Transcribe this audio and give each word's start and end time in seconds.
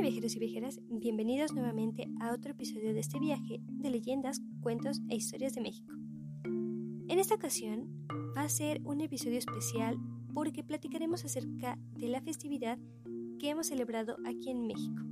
Viajeros 0.00 0.34
y 0.34 0.38
viajeras, 0.38 0.80
bienvenidos 0.88 1.52
nuevamente 1.52 2.08
a 2.20 2.32
otro 2.32 2.52
episodio 2.52 2.94
de 2.94 3.00
este 3.00 3.18
viaje 3.18 3.60
de 3.68 3.90
leyendas, 3.90 4.40
cuentos 4.62 5.02
e 5.10 5.16
historias 5.16 5.54
de 5.54 5.60
México. 5.60 5.92
En 6.42 7.18
esta 7.18 7.34
ocasión 7.34 8.06
va 8.34 8.42
a 8.42 8.48
ser 8.48 8.80
un 8.84 9.02
episodio 9.02 9.36
especial 9.36 9.98
porque 10.32 10.64
platicaremos 10.64 11.26
acerca 11.26 11.78
de 11.98 12.08
la 12.08 12.22
festividad 12.22 12.78
que 13.38 13.50
hemos 13.50 13.66
celebrado 13.66 14.16
aquí 14.24 14.48
en 14.48 14.66
México. 14.66 15.02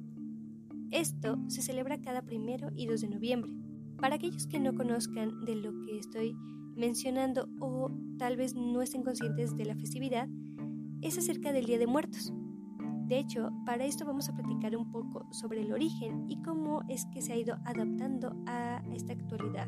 Esto 0.90 1.36
se 1.48 1.60
celebra 1.60 2.00
cada 2.00 2.22
primero 2.22 2.70
y 2.74 2.86
2 2.86 3.02
de 3.02 3.08
noviembre. 3.08 3.52
Para 4.00 4.14
aquellos 4.14 4.46
que 4.46 4.58
no 4.58 4.74
conozcan 4.74 5.44
de 5.44 5.54
lo 5.54 5.78
que 5.82 5.98
estoy 5.98 6.34
mencionando 6.76 7.50
o 7.60 7.90
tal 8.18 8.38
vez 8.38 8.54
no 8.54 8.80
estén 8.80 9.02
conscientes 9.02 9.54
de 9.54 9.66
la 9.66 9.76
festividad, 9.76 10.28
es 11.02 11.18
acerca 11.18 11.52
del 11.52 11.66
Día 11.66 11.78
de 11.78 11.86
Muertos. 11.86 12.32
De 13.08 13.18
hecho, 13.18 13.50
para 13.64 13.86
esto 13.86 14.04
vamos 14.04 14.28
a 14.28 14.34
platicar 14.34 14.76
un 14.76 14.90
poco 14.90 15.26
sobre 15.32 15.62
el 15.62 15.72
origen 15.72 16.26
y 16.28 16.42
cómo 16.42 16.82
es 16.88 17.06
que 17.06 17.22
se 17.22 17.32
ha 17.32 17.36
ido 17.36 17.56
adaptando 17.64 18.36
a 18.46 18.82
esta 18.92 19.14
actualidad. 19.14 19.66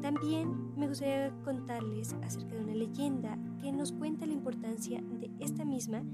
También 0.00 0.72
me 0.76 0.86
gustaría 0.86 1.34
contarles 1.42 2.14
acerca 2.22 2.54
de 2.54 2.60
una 2.60 2.74
leyenda 2.76 3.36
que 3.60 3.72
nos 3.72 3.90
cuenta 3.90 4.26
la 4.26 4.32
importancia 4.32 5.02
de 5.02 5.28
esta 5.40 5.64
misma 5.64 6.04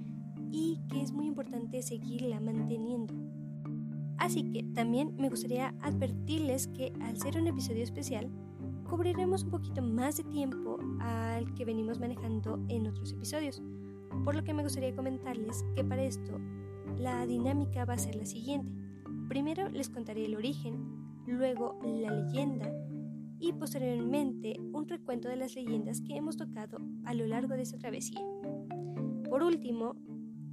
y 0.51 0.81
que 0.89 1.03
es 1.03 1.13
muy 1.13 1.27
importante 1.27 1.83
seguirla 1.83 2.41
manteniendo. 2.41 3.13
Así 4.17 4.51
que 4.51 4.63
también 4.75 5.15
me 5.17 5.29
gustaría 5.29 5.75
advertirles 5.83 6.67
que 6.69 6.95
al 7.03 7.19
ser 7.19 7.37
un 7.39 7.47
episodio 7.47 7.83
especial, 7.83 8.31
cubriremos 8.89 9.45
un 9.45 9.51
poquito 9.51 9.83
más 9.83 10.17
de 10.17 10.25
tiempo 10.25 10.79
al 10.99 11.53
que 11.53 11.67
venimos 11.67 12.01
manejando 12.01 12.65
en 12.69 12.87
otros 12.87 13.13
episodios 13.13 13.63
por 14.25 14.35
lo 14.35 14.45
que 14.45 14.55
me 14.55 14.63
gustaría 14.63 14.95
comentarles 14.95 15.65
que 15.75 15.85
para 15.85 16.03
esto 16.03 16.39
la 16.99 17.27
dinámica 17.27 17.85
va 17.85 17.95
a 17.95 17.99
ser 17.99 18.15
la 18.15 18.25
siguiente. 18.25 18.73
Primero 19.29 19.69
les 19.69 19.89
contaré 19.89 20.25
el 20.25 20.37
origen, 20.37 20.79
luego 21.27 21.79
la 21.83 22.11
leyenda 22.11 22.73
y 23.39 23.53
posteriormente 23.53 24.57
un 24.73 24.87
recuento 24.87 25.29
de 25.29 25.37
las 25.37 25.55
leyendas 25.55 26.01
que 26.01 26.17
hemos 26.17 26.37
tocado 26.37 26.79
a 27.05 27.15
lo 27.15 27.27
largo 27.27 27.55
de 27.55 27.63
esta 27.63 27.79
travesía. 27.79 28.21
Por 29.29 29.43
último, 29.43 29.97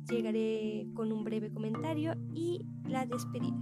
llegaré 0.09 0.87
con 0.95 1.11
un 1.11 1.23
breve 1.23 1.51
comentario 1.51 2.13
y 2.33 2.65
la 2.85 3.05
despedida. 3.05 3.57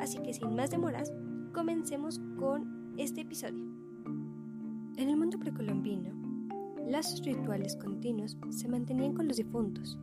Así 0.00 0.18
que 0.18 0.32
sin 0.32 0.54
más 0.54 0.70
demoras, 0.70 1.12
comencemos 1.52 2.20
con 2.38 2.94
este 2.96 3.22
episodio. 3.22 3.64
En 4.96 5.10
el 5.10 5.16
mundo 5.16 5.38
precolombino, 5.38 6.25
lazos 6.88 7.22
rituales 7.24 7.76
continuos 7.76 8.36
se 8.50 8.68
mantenían 8.68 9.14
con 9.14 9.28
los 9.28 9.36
difuntos, 9.36 9.98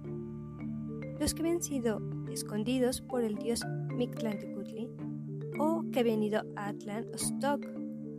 los 1.19 1.33
que 1.33 1.41
habían 1.41 1.61
sido 1.61 2.01
escondidos 2.31 3.01
por 3.01 3.23
el 3.23 3.35
dios 3.35 3.63
Mictlantecutli 3.95 4.89
o 5.59 5.83
que 5.91 5.99
habían 5.99 6.23
ido 6.23 6.41
a 6.55 6.69
Atlan 6.69 7.05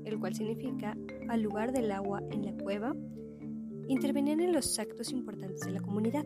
el 0.04 0.18
cual 0.18 0.34
significa 0.34 0.96
al 1.28 1.42
lugar 1.42 1.72
del 1.72 1.90
agua 1.90 2.22
en 2.30 2.44
la 2.44 2.52
cueva, 2.52 2.94
intervenían 3.88 4.40
en 4.40 4.52
los 4.52 4.78
actos 4.78 5.12
importantes 5.12 5.60
de 5.60 5.72
la 5.72 5.80
comunidad. 5.80 6.24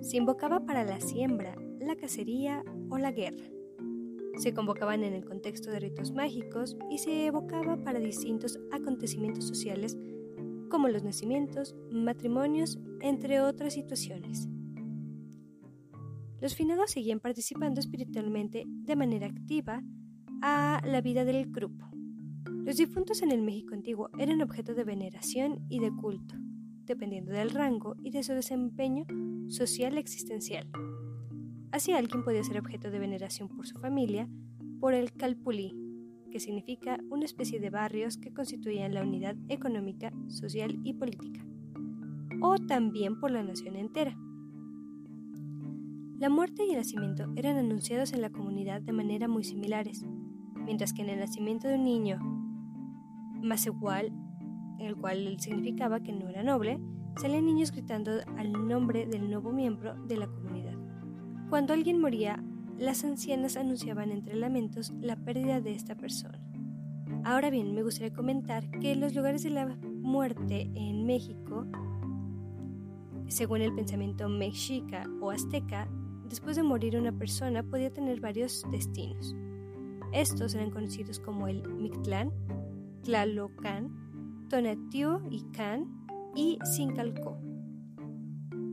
Se 0.00 0.16
invocaba 0.16 0.60
para 0.60 0.84
la 0.84 1.00
siembra, 1.00 1.56
la 1.80 1.96
cacería 1.96 2.64
o 2.90 2.98
la 2.98 3.10
guerra. 3.10 3.44
Se 4.38 4.52
convocaban 4.52 5.04
en 5.04 5.14
el 5.14 5.24
contexto 5.24 5.70
de 5.70 5.80
ritos 5.80 6.12
mágicos 6.12 6.76
y 6.90 6.98
se 6.98 7.26
evocaba 7.26 7.76
para 7.76 8.00
distintos 8.00 8.58
acontecimientos 8.72 9.46
sociales 9.46 9.96
como 10.74 10.88
los 10.88 11.04
nacimientos, 11.04 11.76
matrimonios, 11.92 12.80
entre 13.00 13.40
otras 13.40 13.74
situaciones. 13.74 14.48
Los 16.40 16.56
finados 16.56 16.90
seguían 16.90 17.20
participando 17.20 17.78
espiritualmente 17.78 18.64
de 18.66 18.96
manera 18.96 19.28
activa 19.28 19.84
a 20.42 20.82
la 20.84 21.00
vida 21.00 21.24
del 21.24 21.46
grupo. 21.52 21.88
Los 22.64 22.76
difuntos 22.78 23.22
en 23.22 23.30
el 23.30 23.40
México 23.40 23.72
antiguo 23.72 24.10
eran 24.18 24.42
objeto 24.42 24.74
de 24.74 24.82
veneración 24.82 25.64
y 25.68 25.78
de 25.78 25.92
culto, 25.94 26.34
dependiendo 26.86 27.30
del 27.30 27.50
rango 27.50 27.94
y 28.02 28.10
de 28.10 28.24
su 28.24 28.32
desempeño 28.32 29.06
social 29.46 29.96
existencial. 29.96 30.68
Así 31.70 31.92
alguien 31.92 32.24
podía 32.24 32.42
ser 32.42 32.58
objeto 32.58 32.90
de 32.90 32.98
veneración 32.98 33.48
por 33.48 33.68
su 33.68 33.78
familia, 33.78 34.28
por 34.80 34.92
el 34.92 35.12
calpulí, 35.12 35.83
que 36.34 36.40
significa 36.40 36.98
una 37.10 37.26
especie 37.26 37.60
de 37.60 37.70
barrios 37.70 38.18
que 38.18 38.34
constituían 38.34 38.92
la 38.92 39.02
unidad 39.02 39.36
económica, 39.48 40.12
social 40.26 40.80
y 40.82 40.94
política, 40.94 41.46
o 42.42 42.58
también 42.58 43.20
por 43.20 43.30
la 43.30 43.44
nación 43.44 43.76
entera. 43.76 44.18
La 46.18 46.28
muerte 46.30 46.64
y 46.66 46.70
el 46.70 46.78
nacimiento 46.78 47.32
eran 47.36 47.56
anunciados 47.56 48.12
en 48.14 48.20
la 48.20 48.30
comunidad 48.30 48.82
de 48.82 48.92
manera 48.92 49.28
muy 49.28 49.44
similares, 49.44 50.04
mientras 50.56 50.92
que 50.92 51.02
en 51.02 51.10
el 51.10 51.20
nacimiento 51.20 51.68
de 51.68 51.76
un 51.76 51.84
niño 51.84 52.18
más 53.40 53.64
igual, 53.66 54.12
el 54.80 54.96
cual 54.96 55.36
significaba 55.38 56.00
que 56.00 56.12
no 56.12 56.28
era 56.28 56.42
noble, 56.42 56.80
salían 57.14 57.46
niños 57.46 57.70
gritando 57.70 58.10
al 58.36 58.50
nombre 58.66 59.06
del 59.06 59.30
nuevo 59.30 59.52
miembro 59.52 59.94
de 60.06 60.16
la 60.16 60.26
comunidad. 60.26 60.74
Cuando 61.48 61.74
alguien 61.74 62.00
moría, 62.00 62.42
las 62.78 63.04
ancianas 63.04 63.56
anunciaban 63.56 64.10
entre 64.10 64.36
lamentos 64.36 64.92
la 65.00 65.16
pérdida 65.16 65.60
de 65.60 65.72
esta 65.72 65.96
persona. 65.96 66.40
Ahora 67.24 67.50
bien, 67.50 67.74
me 67.74 67.82
gustaría 67.82 68.12
comentar 68.12 68.70
que 68.70 68.94
los 68.96 69.14
lugares 69.14 69.42
de 69.42 69.50
la 69.50 69.66
muerte 69.82 70.70
en 70.74 71.06
México, 71.06 71.66
según 73.28 73.62
el 73.62 73.74
pensamiento 73.74 74.28
mexica 74.28 75.08
o 75.20 75.30
azteca, 75.30 75.88
después 76.28 76.56
de 76.56 76.62
morir 76.62 76.96
una 76.96 77.12
persona 77.12 77.62
podía 77.62 77.92
tener 77.92 78.20
varios 78.20 78.64
destinos. 78.70 79.34
Estos 80.12 80.54
eran 80.54 80.70
conocidos 80.70 81.18
como 81.18 81.48
el 81.48 81.66
Mictlán, 81.68 82.32
Tlalocan, 83.02 84.46
Tonatiuh 84.48 85.20
y 85.30 85.42
Can 85.52 86.06
y 86.34 86.58
Sincalco. 86.76 87.38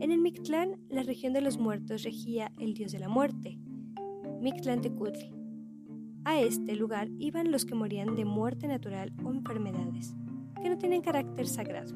En 0.00 0.10
el 0.10 0.20
Mictlán, 0.20 0.80
la 0.88 1.04
región 1.04 1.32
de 1.32 1.40
los 1.40 1.58
muertos 1.58 2.02
regía 2.02 2.52
el 2.58 2.74
dios 2.74 2.92
de 2.92 2.98
la 2.98 3.08
muerte, 3.08 3.58
Mictlantecutli. 4.42 5.32
A 6.24 6.40
este 6.40 6.74
lugar 6.74 7.08
iban 7.20 7.52
los 7.52 7.64
que 7.64 7.76
morían 7.76 8.16
de 8.16 8.24
muerte 8.24 8.66
natural 8.66 9.12
o 9.24 9.30
enfermedades, 9.30 10.16
que 10.60 10.68
no 10.68 10.76
tienen 10.78 11.00
carácter 11.00 11.46
sagrado. 11.46 11.94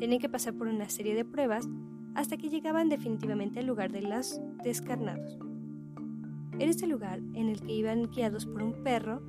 Tenían 0.00 0.20
que 0.20 0.28
pasar 0.28 0.54
por 0.54 0.66
una 0.66 0.88
serie 0.88 1.14
de 1.14 1.24
pruebas 1.24 1.68
hasta 2.16 2.36
que 2.36 2.48
llegaban 2.48 2.88
definitivamente 2.88 3.60
al 3.60 3.66
lugar 3.66 3.92
de 3.92 4.02
los 4.02 4.40
descarnados. 4.64 5.38
Era 6.58 6.68
este 6.68 6.88
lugar 6.88 7.20
en 7.34 7.48
el 7.48 7.60
que 7.60 7.74
iban 7.74 8.10
guiados 8.10 8.46
por 8.46 8.64
un 8.64 8.82
perro 8.82 9.22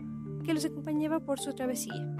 que 0.44 0.56
los 0.56 0.66
acompañaba 0.66 1.20
por 1.20 1.40
su 1.40 1.54
travesía. 1.54 2.16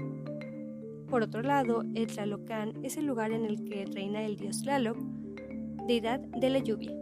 Por 1.10 1.24
otro 1.24 1.42
lado, 1.42 1.82
el 1.96 2.06
Tlalocan 2.06 2.84
es 2.84 2.96
el 2.98 3.06
lugar 3.06 3.32
en 3.32 3.46
el 3.46 3.64
que 3.64 3.84
reina 3.86 4.22
el 4.22 4.36
dios 4.36 4.62
Tlaloc, 4.62 4.96
deidad 5.88 6.20
de 6.20 6.50
la 6.50 6.60
lluvia. 6.60 7.01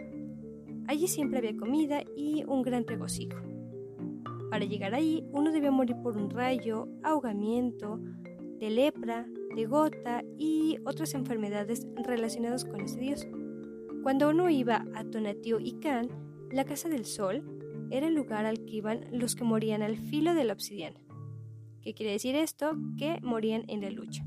Allí 0.90 1.06
siempre 1.06 1.38
había 1.38 1.56
comida 1.56 2.02
y 2.16 2.42
un 2.48 2.62
gran 2.62 2.84
regocijo. 2.84 3.38
Para 4.50 4.64
llegar 4.64 4.92
allí, 4.92 5.22
uno 5.30 5.52
debía 5.52 5.70
morir 5.70 5.94
por 6.02 6.16
un 6.16 6.30
rayo, 6.30 6.88
ahogamiento, 7.04 8.00
de 8.58 8.70
lepra, 8.70 9.24
de 9.54 9.66
gota 9.66 10.24
y 10.36 10.78
otras 10.84 11.14
enfermedades 11.14 11.86
relacionadas 11.94 12.64
con 12.64 12.80
ese 12.80 12.98
dios. 12.98 13.24
Cuando 14.02 14.30
uno 14.30 14.50
iba 14.50 14.84
a 14.96 15.04
Tonatiuh 15.04 15.60
y 15.60 15.78
Can, 15.78 16.08
la 16.50 16.64
Casa 16.64 16.88
del 16.88 17.04
Sol 17.04 17.44
era 17.92 18.08
el 18.08 18.14
lugar 18.16 18.44
al 18.44 18.64
que 18.64 18.74
iban 18.74 19.04
los 19.12 19.36
que 19.36 19.44
morían 19.44 19.82
al 19.82 19.96
filo 19.96 20.34
de 20.34 20.42
la 20.42 20.54
obsidiana. 20.54 20.98
¿Qué 21.82 21.94
quiere 21.94 22.10
decir 22.10 22.34
esto? 22.34 22.72
Que 22.98 23.20
morían 23.22 23.62
en 23.68 23.82
la 23.82 23.90
lucha. 23.90 24.26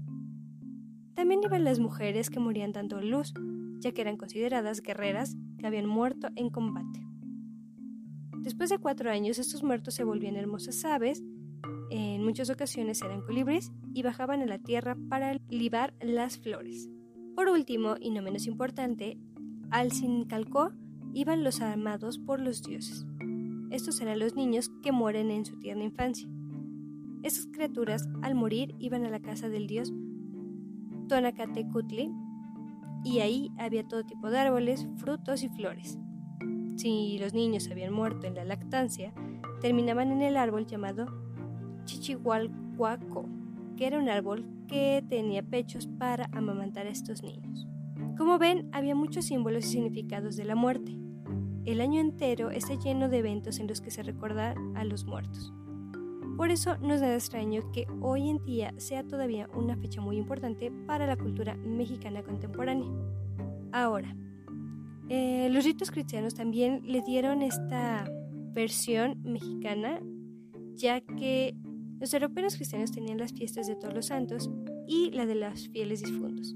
También 1.13 1.41
iban 1.43 1.65
las 1.65 1.79
mujeres 1.79 2.29
que 2.29 2.39
morían 2.39 2.71
dando 2.71 3.01
luz, 3.01 3.33
ya 3.79 3.91
que 3.91 3.99
eran 3.99 4.15
consideradas 4.15 4.81
guerreras 4.81 5.35
habían 5.67 5.87
muerto 5.87 6.29
en 6.35 6.49
combate. 6.49 7.05
Después 8.41 8.69
de 8.69 8.77
cuatro 8.77 9.09
años, 9.09 9.39
estos 9.39 9.63
muertos 9.63 9.93
se 9.93 10.03
volvían 10.03 10.35
hermosas 10.35 10.83
aves, 10.85 11.23
en 11.89 12.23
muchas 12.23 12.49
ocasiones 12.49 13.01
eran 13.01 13.21
colibríes 13.21 13.71
y 13.93 14.01
bajaban 14.01 14.41
a 14.41 14.45
la 14.45 14.59
tierra 14.59 14.97
para 15.09 15.37
libar 15.49 15.93
las 16.01 16.37
flores. 16.39 16.89
Por 17.35 17.49
último, 17.49 17.95
y 17.99 18.11
no 18.11 18.21
menos 18.21 18.47
importante, 18.47 19.17
al 19.69 19.91
Sincalcó 19.91 20.71
iban 21.13 21.43
los 21.43 21.61
amados 21.61 22.19
por 22.19 22.39
los 22.39 22.63
dioses. 22.63 23.05
Estos 23.69 24.01
eran 24.01 24.19
los 24.19 24.35
niños 24.35 24.71
que 24.81 24.91
mueren 24.91 25.31
en 25.31 25.45
su 25.45 25.57
tierna 25.59 25.83
infancia. 25.83 26.27
Estas 27.23 27.47
criaturas, 27.47 28.07
al 28.21 28.35
morir, 28.35 28.75
iban 28.79 29.05
a 29.05 29.09
la 29.09 29.21
casa 29.21 29.49
del 29.49 29.67
dios 29.67 29.93
Tonacatecutli, 31.07 32.11
y 33.03 33.19
ahí 33.19 33.51
había 33.57 33.87
todo 33.87 34.03
tipo 34.03 34.29
de 34.29 34.39
árboles, 34.39 34.87
frutos 34.97 35.43
y 35.43 35.49
flores. 35.49 35.97
Si 36.75 37.17
los 37.19 37.33
niños 37.33 37.69
habían 37.69 37.93
muerto 37.93 38.27
en 38.27 38.35
la 38.35 38.45
lactancia, 38.45 39.13
terminaban 39.61 40.11
en 40.11 40.21
el 40.21 40.37
árbol 40.37 40.65
llamado 40.65 41.05
Chichihualcuaco, 41.85 43.25
que 43.77 43.87
era 43.87 43.99
un 43.99 44.09
árbol 44.09 44.45
que 44.67 45.03
tenía 45.07 45.43
pechos 45.43 45.87
para 45.87 46.29
amamantar 46.31 46.87
a 46.87 46.91
estos 46.91 47.21
niños. 47.21 47.67
Como 48.17 48.37
ven, 48.37 48.69
había 48.71 48.95
muchos 48.95 49.25
símbolos 49.25 49.65
y 49.65 49.69
significados 49.69 50.35
de 50.35 50.45
la 50.45 50.55
muerte. 50.55 50.97
el 51.65 51.79
año 51.79 52.01
entero 52.01 52.51
está 52.51 52.73
lleno 52.73 53.07
de 53.07 53.19
eventos 53.19 53.59
en 53.59 53.67
los 53.67 53.79
que 53.79 53.89
se 53.89 54.03
recuerda 54.03 54.53
a 54.75 54.83
los 54.83 55.05
muertos. 55.05 55.53
Por 56.37 56.49
eso 56.49 56.77
no 56.79 56.93
es 56.93 57.01
nada 57.01 57.13
extraño 57.13 57.71
que 57.71 57.85
hoy 58.01 58.29
en 58.29 58.43
día 58.43 58.73
sea 58.77 59.03
todavía 59.03 59.47
una 59.53 59.77
fecha 59.77 60.01
muy 60.01 60.17
importante 60.17 60.71
para 60.87 61.05
la 61.05 61.15
cultura 61.15 61.55
mexicana 61.55 62.23
contemporánea. 62.23 62.89
Ahora, 63.71 64.15
eh, 65.09 65.47
los 65.51 65.63
ritos 65.63 65.91
cristianos 65.91 66.33
también 66.33 66.81
le 66.85 67.01
dieron 67.01 67.41
esta 67.41 68.09
versión 68.53 69.21
mexicana, 69.23 69.99
ya 70.75 71.01
que 71.01 71.55
los 71.99 72.13
europeos 72.13 72.55
cristianos 72.55 72.91
tenían 72.91 73.17
las 73.19 73.33
fiestas 73.33 73.67
de 73.67 73.75
todos 73.75 73.93
los 73.93 74.07
santos 74.07 74.49
y 74.87 75.11
la 75.11 75.25
de 75.25 75.35
los 75.35 75.69
fieles 75.69 76.01
difuntos. 76.01 76.55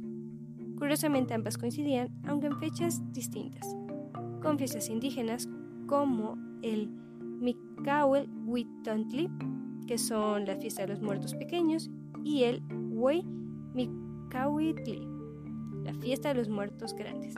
Curiosamente 0.77 1.33
ambas 1.33 1.57
coincidían, 1.57 2.09
aunque 2.23 2.47
en 2.47 2.59
fechas 2.59 3.01
distintas, 3.11 3.75
con 4.41 4.57
fiestas 4.57 4.89
indígenas 4.89 5.47
como 5.87 6.37
el 6.61 6.89
Mikawel 7.39 8.29
Huitontli, 8.45 9.29
que 9.87 9.97
son 9.97 10.45
la 10.45 10.55
fiesta 10.55 10.83
de 10.83 10.89
los 10.89 11.01
muertos 11.01 11.33
pequeños, 11.33 11.89
y 12.23 12.43
el 12.43 12.61
Huey 12.91 13.23
Mikawitli, 13.73 15.07
la 15.83 15.93
fiesta 15.95 16.29
de 16.29 16.35
los 16.35 16.49
muertos 16.49 16.93
grandes. 16.93 17.33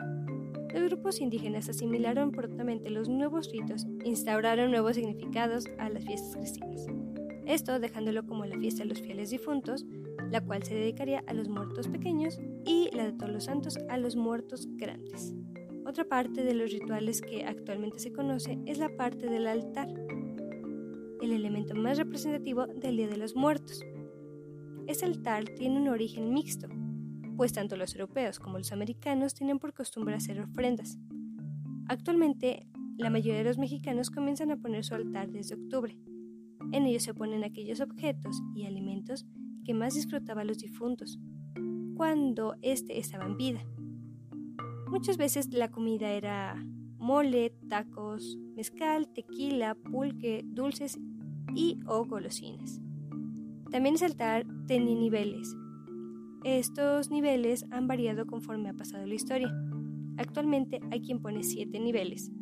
Los 0.72 0.82
grupos 0.84 1.20
indígenas 1.20 1.68
asimilaron 1.68 2.30
prontamente 2.30 2.90
los 2.90 3.08
nuevos 3.08 3.50
ritos 3.50 3.86
e 4.04 4.08
instauraron 4.08 4.70
nuevos 4.70 4.96
significados 4.96 5.64
a 5.78 5.88
las 5.88 6.04
fiestas 6.04 6.36
cristianas. 6.36 6.86
Esto 7.46 7.80
dejándolo 7.80 8.24
como 8.24 8.44
la 8.46 8.58
fiesta 8.58 8.84
de 8.84 8.90
los 8.90 9.00
fieles 9.00 9.30
difuntos, 9.30 9.84
la 10.30 10.40
cual 10.40 10.62
se 10.62 10.74
dedicaría 10.74 11.24
a 11.26 11.34
los 11.34 11.48
muertos 11.48 11.88
pequeños, 11.88 12.38
y 12.64 12.88
la 12.94 13.04
de 13.06 13.12
todos 13.12 13.32
los 13.32 13.44
santos 13.44 13.78
a 13.88 13.98
los 13.98 14.14
muertos 14.14 14.68
grandes. 14.76 15.34
Otra 15.84 16.04
parte 16.04 16.44
de 16.44 16.54
los 16.54 16.70
rituales 16.70 17.20
que 17.20 17.44
actualmente 17.44 17.98
se 17.98 18.12
conoce 18.12 18.58
es 18.66 18.78
la 18.78 18.94
parte 18.96 19.26
del 19.28 19.48
altar, 19.48 19.88
el 21.20 21.32
elemento 21.32 21.74
más 21.74 21.98
representativo 21.98 22.66
del 22.66 22.96
Día 22.96 23.08
de 23.08 23.16
los 23.16 23.36
Muertos. 23.36 23.84
Este 24.86 25.04
altar 25.04 25.44
tiene 25.56 25.80
un 25.80 25.88
origen 25.88 26.32
mixto, 26.32 26.68
pues 27.36 27.52
tanto 27.52 27.76
los 27.76 27.94
europeos 27.94 28.38
como 28.38 28.58
los 28.58 28.72
americanos 28.72 29.34
tienen 29.34 29.58
por 29.58 29.72
costumbre 29.72 30.14
hacer 30.14 30.40
ofrendas. 30.40 30.98
Actualmente, 31.88 32.66
la 32.96 33.10
mayoría 33.10 33.38
de 33.38 33.44
los 33.44 33.58
mexicanos 33.58 34.10
comienzan 34.10 34.50
a 34.50 34.56
poner 34.56 34.84
su 34.84 34.94
altar 34.94 35.30
desde 35.30 35.54
octubre. 35.54 35.98
En 36.72 36.86
ellos 36.86 37.02
se 37.02 37.14
ponen 37.14 37.44
aquellos 37.44 37.80
objetos 37.80 38.42
y 38.54 38.64
alimentos 38.64 39.26
que 39.64 39.74
más 39.74 39.94
disfrutaban 39.94 40.46
los 40.46 40.58
difuntos, 40.58 41.18
cuando 41.96 42.54
éste 42.62 42.98
estaba 42.98 43.26
en 43.26 43.36
vida. 43.36 43.60
Muchas 44.88 45.16
veces 45.16 45.52
la 45.52 45.70
comida 45.70 46.10
era 46.10 46.56
mole, 46.98 47.50
tacos, 47.68 48.38
mezcal, 48.54 49.08
tequila, 49.08 49.74
pulque, 49.74 50.42
dulces 50.44 50.98
y 51.54 51.80
o 51.86 52.04
golosinas. 52.04 52.80
También 53.70 53.94
ese 53.94 54.06
altar 54.06 54.46
tenía 54.66 54.94
niveles, 54.94 55.56
estos 56.44 57.10
niveles 57.10 57.66
han 57.70 57.86
variado 57.86 58.26
conforme 58.26 58.70
ha 58.70 58.72
pasado 58.72 59.04
la 59.04 59.14
historia. 59.14 59.54
Actualmente 60.16 60.80
hay 60.90 61.02
quien 61.02 61.20
pone 61.20 61.42
siete 61.42 61.78
niveles, 61.78 62.32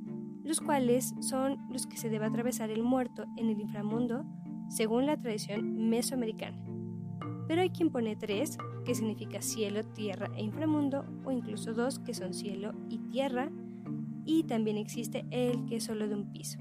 los 0.45 0.61
cuales 0.61 1.13
son 1.21 1.57
los 1.73 1.89
que 1.89 1.97
se 1.97 2.09
debe 2.09 2.27
atravesar 2.27 2.71
el 2.71 2.85
muerto 2.85 3.25
en 3.37 3.51
el 3.51 3.61
inframundo 3.61 4.25
según 4.69 5.07
la 5.07 5.21
tradición 5.21 5.89
mesoamericana. 5.89 6.63
Pero 7.49 7.63
hay 7.63 7.71
quien 7.71 7.91
pone 7.91 8.15
tres, 8.15 8.57
que 8.85 8.95
significa 8.95 9.43
cielo, 9.43 9.83
tierra 9.83 10.31
e 10.37 10.45
inframundo, 10.45 11.05
o 11.25 11.33
incluso 11.33 11.75
dos, 11.75 11.99
que 11.99 12.15
son 12.15 12.35
cielo 12.35 12.75
y 12.89 12.99
tierra, 13.11 13.51
y 14.25 14.45
también 14.45 14.77
existe 14.77 15.25
el 15.31 15.65
que 15.65 15.77
es 15.77 15.85
solo 15.85 16.07
de 16.07 16.15
un 16.15 16.31
piso. 16.31 16.61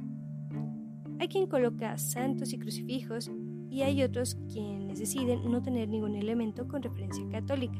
Hay 1.19 1.27
quien 1.27 1.47
coloca 1.47 1.97
santos 1.97 2.53
y 2.53 2.59
crucifijos 2.59 3.31
y 3.69 3.81
hay 3.81 4.03
otros 4.03 4.37
quienes 4.51 4.99
deciden 4.99 5.49
no 5.51 5.61
tener 5.61 5.89
ningún 5.89 6.15
elemento 6.15 6.67
con 6.67 6.81
referencia 6.81 7.27
católica. 7.29 7.79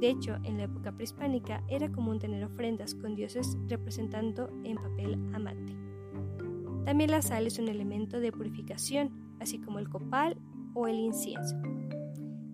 De 0.00 0.10
hecho, 0.10 0.36
en 0.44 0.58
la 0.58 0.64
época 0.64 0.92
prehispánica 0.92 1.62
era 1.68 1.90
común 1.90 2.18
tener 2.18 2.44
ofrendas 2.44 2.94
con 2.94 3.14
dioses 3.14 3.56
representando 3.66 4.48
en 4.64 4.76
papel 4.76 5.14
amate. 5.34 5.76
También 6.84 7.10
la 7.10 7.20
sal 7.20 7.46
es 7.46 7.58
un 7.58 7.68
elemento 7.68 8.20
de 8.20 8.32
purificación, 8.32 9.10
así 9.40 9.58
como 9.58 9.78
el 9.78 9.88
copal 9.88 10.38
o 10.74 10.86
el 10.86 10.96
incienso. 10.96 11.56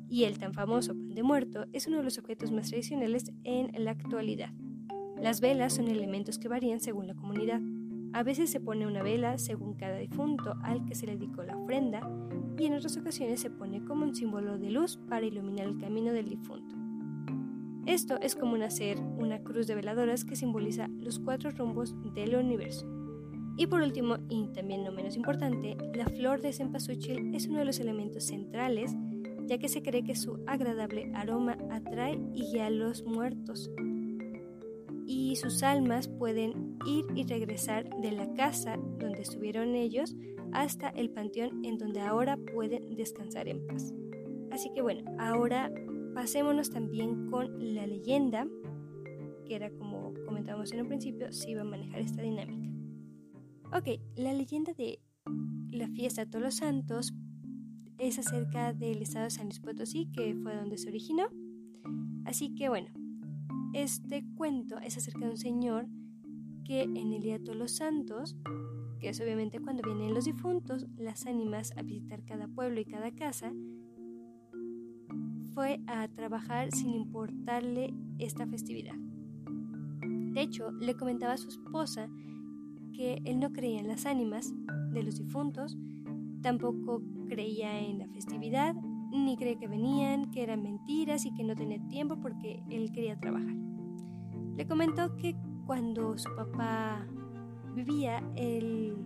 Y 0.09 0.25
el 0.25 0.39
tan 0.39 0.55
famoso 0.55 0.95
pan 0.95 1.15
de 1.15 1.23
muerto 1.23 1.67
es 1.73 1.87
uno 1.87 1.99
de 1.99 2.05
los 2.05 2.19
objetos 2.19 2.51
más 2.51 2.69
tradicionales 2.69 3.33
en 3.45 3.85
la 3.85 3.93
actualidad. 3.93 4.51
Las 5.21 5.41
velas 5.41 5.75
son 5.75 5.89
elementos 5.89 6.39
que 6.39 6.49
varían 6.49 6.81
según 6.81 7.07
la 7.07 7.15
comunidad. 7.15 7.61
A 8.15 8.23
veces 8.23 8.49
se 8.49 8.61
pone 8.61 8.87
una 8.87 9.03
vela 9.03 9.39
según 9.39 9.75
cada 9.75 9.99
difunto 9.99 10.55
al 10.63 10.85
que 10.85 10.95
se 10.95 11.05
le 11.05 11.17
dedicó 11.17 11.43
la 11.43 11.57
ofrenda 11.57 12.09
y 12.57 12.67
en 12.67 12.75
otras 12.75 12.97
ocasiones 12.97 13.41
se 13.41 13.51
pone 13.51 13.85
como 13.85 14.05
un 14.05 14.15
símbolo 14.15 14.57
de 14.57 14.71
luz 14.71 15.01
para 15.09 15.27
iluminar 15.27 15.67
el 15.67 15.79
camino 15.79 16.13
del 16.13 16.29
difunto. 16.29 16.77
Esto 17.87 18.17
es 18.21 18.37
común 18.37 18.63
hacer 18.63 19.01
una 19.01 19.41
cruz 19.43 19.67
de 19.67 19.75
veladoras 19.75 20.25
que 20.25 20.37
simboliza 20.37 20.87
los 21.01 21.19
cuatro 21.19 21.51
rumbos 21.51 21.97
del 22.15 22.37
universo. 22.37 22.87
Y 23.57 23.67
por 23.67 23.83
último, 23.83 24.19
y 24.29 24.47
también 24.53 24.85
no 24.85 24.93
menos 24.93 25.17
importante, 25.17 25.77
la 25.93 26.07
flor 26.07 26.41
de 26.41 26.53
cempasúchil 26.53 27.35
es 27.35 27.49
uno 27.49 27.59
de 27.59 27.65
los 27.65 27.81
elementos 27.81 28.27
centrales, 28.27 28.95
ya 29.49 29.59
que 29.59 29.69
se 29.69 29.83
cree 29.83 30.05
que 30.05 30.15
su 30.15 30.39
agradable 30.47 31.11
aroma 31.15 31.59
atrae 31.69 32.21
y 32.33 32.53
guía 32.53 32.67
a 32.67 32.71
los 32.71 33.03
muertos. 33.03 33.73
Y 35.07 35.37
sus 35.37 35.63
almas 35.63 36.09
pueden 36.09 36.79
ir 36.87 37.05
y 37.15 37.25
regresar 37.25 37.89
de 38.01 38.13
la 38.13 38.33
casa 38.35 38.77
donde 38.99 39.23
estuvieron 39.23 39.75
ellos 39.75 40.17
hasta 40.53 40.89
el 40.91 41.11
panteón 41.11 41.65
en 41.65 41.79
donde 41.79 42.01
ahora 42.01 42.37
pueden 42.37 42.95
descansar 42.95 43.49
en 43.49 43.67
paz. 43.67 43.93
Así 44.51 44.71
que 44.73 44.83
bueno, 44.83 45.11
ahora 45.19 45.71
pasémonos 46.15 46.71
también 46.71 47.29
con 47.29 47.75
la 47.75 47.87
leyenda, 47.87 48.47
que 49.45 49.57
era 49.57 49.71
como 49.71 50.15
comentábamos 50.27 50.73
en 50.73 50.83
un 50.83 50.89
principio, 50.89 51.33
si 51.33 51.51
iba 51.51 51.63
a 51.63 51.65
manejar 51.65 52.01
esta 52.01 52.23
dinámica. 52.23 52.71
Ok, 53.77 54.01
la 54.15 54.33
leyenda 54.33 54.73
de 54.73 55.01
la 55.71 55.89
fiesta 55.89 56.25
de 56.25 56.31
todos 56.31 56.45
los 56.45 56.55
santos 56.55 57.13
es 57.99 58.19
acerca 58.19 58.73
del 58.73 59.03
estado 59.03 59.25
de 59.25 59.31
San 59.31 59.47
Luis 59.47 59.61
Potosí, 59.61 60.09
que 60.13 60.35
fue 60.37 60.55
donde 60.55 60.79
se 60.79 60.89
originó. 60.89 61.25
Así 62.25 62.55
que 62.55 62.69
bueno, 62.69 62.89
este 63.75 64.25
cuento 64.37 64.79
es 64.79 64.97
acerca 64.97 65.27
de 65.27 65.31
un 65.33 65.37
señor 65.37 65.87
que 66.65 66.83
en 66.83 67.13
el 67.13 67.21
Día 67.21 67.39
de 67.39 67.45
Todos 67.45 67.59
los 67.59 67.77
Santos 67.77 68.37
que 69.05 69.11
es 69.11 69.21
obviamente 69.21 69.61
cuando 69.61 69.83
vienen 69.83 70.15
los 70.15 70.25
difuntos, 70.25 70.87
las 70.97 71.27
ánimas 71.27 71.75
a 71.77 71.83
visitar 71.83 72.25
cada 72.25 72.49
pueblo 72.49 72.81
y 72.81 72.87
cada 72.87 73.11
casa, 73.11 73.53
fue 75.53 75.79
a 75.87 76.09
trabajar 76.09 76.73
sin 76.73 76.95
importarle 76.95 77.93
esta 78.19 78.47
festividad. 78.47 78.95
De 80.33 80.41
hecho, 80.41 80.71
le 80.73 80.95
comentaba 80.95 81.35
a 81.35 81.37
su 81.37 81.49
esposa 81.49 82.09
que 82.95 83.21
él 83.27 83.41
no 83.41 83.53
creía 83.53 83.79
en 83.79 83.89
las 83.89 84.07
ánimas 84.07 84.55
de 84.93 85.03
los 85.03 85.19
difuntos, 85.19 85.77
tampoco 86.41 87.03
creía 87.29 87.79
en 87.81 87.99
la 87.99 88.09
festividad, 88.09 88.75
ni 89.15 89.37
cree 89.37 89.57
que 89.57 89.69
venían, 89.69 90.31
que 90.31 90.43
eran 90.43 90.63
mentiras 90.63 91.25
y 91.25 91.33
que 91.33 91.45
no 91.45 91.55
tenía 91.55 91.79
tiempo 91.89 92.17
porque 92.21 92.63
él 92.69 92.91
quería 92.93 93.19
trabajar. 93.19 93.55
Le 94.57 94.67
comentó 94.67 95.17
que 95.17 95.37
cuando 95.67 96.19
su 96.19 96.35
papá 96.35 97.07
vivía, 97.75 98.23
él 98.35 98.97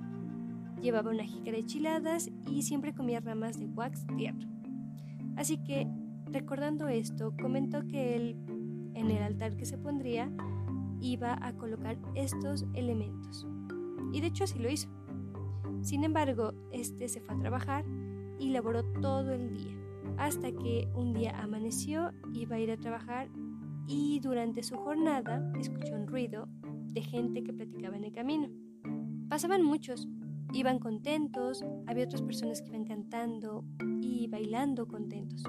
llevaba 0.80 1.10
una 1.10 1.24
jícara 1.24 1.58
de 1.58 1.66
chiladas 1.66 2.30
y 2.46 2.62
siempre 2.62 2.94
comía 2.94 3.20
ramas 3.20 3.58
de 3.58 3.66
wax 3.66 4.06
tierra. 4.16 4.48
Así 5.36 5.58
que, 5.58 5.86
recordando 6.26 6.88
esto, 6.88 7.34
comentó 7.40 7.86
que 7.86 8.16
él, 8.16 8.36
en 8.94 9.10
el 9.10 9.22
altar 9.22 9.56
que 9.56 9.66
se 9.66 9.78
pondría, 9.78 10.32
iba 11.00 11.38
a 11.46 11.52
colocar 11.52 11.98
estos 12.14 12.64
elementos. 12.74 13.46
Y 14.12 14.20
de 14.20 14.28
hecho 14.28 14.44
así 14.44 14.58
lo 14.58 14.70
hizo. 14.70 14.88
Sin 15.82 16.02
embargo, 16.02 16.52
este 16.72 17.08
se 17.08 17.20
fue 17.20 17.34
a 17.34 17.38
trabajar 17.38 17.84
y 18.38 18.50
laboró 18.50 18.84
todo 19.00 19.32
el 19.32 19.52
día, 19.52 19.76
hasta 20.18 20.52
que 20.52 20.88
un 20.94 21.14
día 21.14 21.38
amaneció, 21.40 22.12
iba 22.34 22.56
a 22.56 22.60
ir 22.60 22.70
a 22.70 22.76
trabajar 22.76 23.28
y 23.86 24.20
durante 24.20 24.62
su 24.62 24.76
jornada 24.76 25.50
escuchó 25.58 25.94
un 25.94 26.06
ruido 26.06 26.48
de 26.92 27.00
gente 27.00 27.42
que 27.42 27.52
platicaba 27.52 27.96
en 27.96 28.04
el 28.04 28.12
camino. 28.12 28.48
Pasaban 29.28 29.62
muchos, 29.62 30.08
iban 30.52 30.78
contentos, 30.78 31.64
había 31.86 32.04
otras 32.04 32.22
personas 32.22 32.60
que 32.60 32.68
iban 32.68 32.84
cantando 32.84 33.64
y 34.00 34.26
bailando 34.26 34.88
contentos. 34.88 35.44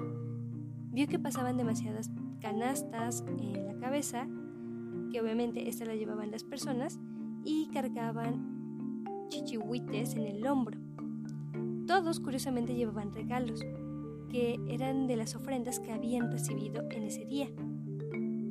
Vio 0.92 1.06
que 1.06 1.18
pasaban 1.18 1.56
demasiadas 1.56 2.10
canastas 2.40 3.24
en 3.38 3.66
la 3.66 3.74
cabeza, 3.78 4.26
que 5.10 5.20
obviamente 5.20 5.68
esta 5.68 5.84
la 5.84 5.96
llevaban 5.96 6.30
las 6.30 6.44
personas, 6.44 6.98
y 7.44 7.68
cargaban 7.68 9.04
chichihuites 9.28 10.14
en 10.14 10.26
el 10.26 10.46
hombro. 10.46 10.78
Todos 11.86 12.20
curiosamente 12.20 12.74
llevaban 12.74 13.12
regalos, 13.12 13.64
que 14.30 14.58
eran 14.68 15.06
de 15.06 15.16
las 15.16 15.34
ofrendas 15.34 15.80
que 15.80 15.92
habían 15.92 16.30
recibido 16.30 16.88
en 16.90 17.02
ese 17.02 17.24
día. 17.24 17.48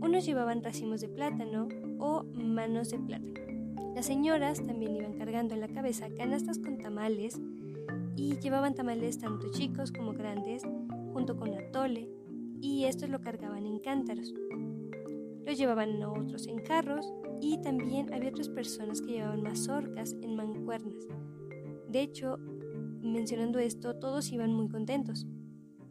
Unos 0.02 0.26
llevaban 0.26 0.64
racimos 0.64 1.02
de 1.02 1.10
plátano 1.10 1.68
o 2.00 2.24
manos 2.34 2.92
de 2.92 3.00
plátano. 3.00 3.40
Las 3.96 4.06
señoras 4.06 4.64
también 4.64 4.96
iban 4.96 5.14
cargando 5.14 5.56
en 5.56 5.62
la 5.62 5.68
cabeza 5.68 6.10
canastas 6.16 6.60
con 6.60 6.78
tamales 6.78 7.40
y 8.16 8.38
llevaban 8.40 8.76
tamales 8.76 9.18
tanto 9.20 9.52
chicos 9.52 9.92
como 9.92 10.14
grandes 10.14 10.64
junto 11.14 11.36
con 11.36 11.54
atole 11.54 12.10
y 12.62 12.86
estos 12.86 13.10
lo 13.10 13.22
cargaban 13.22 13.66
en 13.66 13.80
cántaros. 13.80 14.34
Los 15.46 15.58
llevaban 15.58 16.02
otros 16.04 16.48
en 16.48 16.60
carros 16.60 17.12
y 17.42 17.58
también 17.62 18.14
había 18.14 18.30
otras 18.30 18.50
personas 18.50 19.02
que 19.02 19.14
llevaban 19.14 19.42
mazorcas 19.42 20.16
en 20.22 20.36
mancuernas. 20.36 21.08
De 21.88 22.02
hecho, 22.02 22.38
mencionando 23.02 23.60
esto, 23.60 23.96
todos 23.96 24.32
iban 24.32 24.54
muy 24.54 24.70
contentos. 24.70 25.26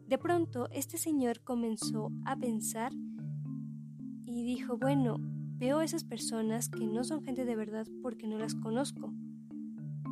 De 0.09 0.17
pronto, 0.17 0.67
este 0.71 0.97
señor 0.97 1.43
comenzó 1.43 2.11
a 2.25 2.35
pensar 2.35 2.91
y 4.25 4.43
dijo, 4.43 4.75
bueno, 4.75 5.17
veo 5.59 5.77
a 5.77 5.83
esas 5.83 6.03
personas 6.03 6.67
que 6.67 6.87
no 6.87 7.03
son 7.03 7.23
gente 7.23 7.45
de 7.45 7.55
verdad 7.55 7.85
porque 8.01 8.25
no 8.25 8.39
las 8.39 8.55
conozco. 8.55 9.13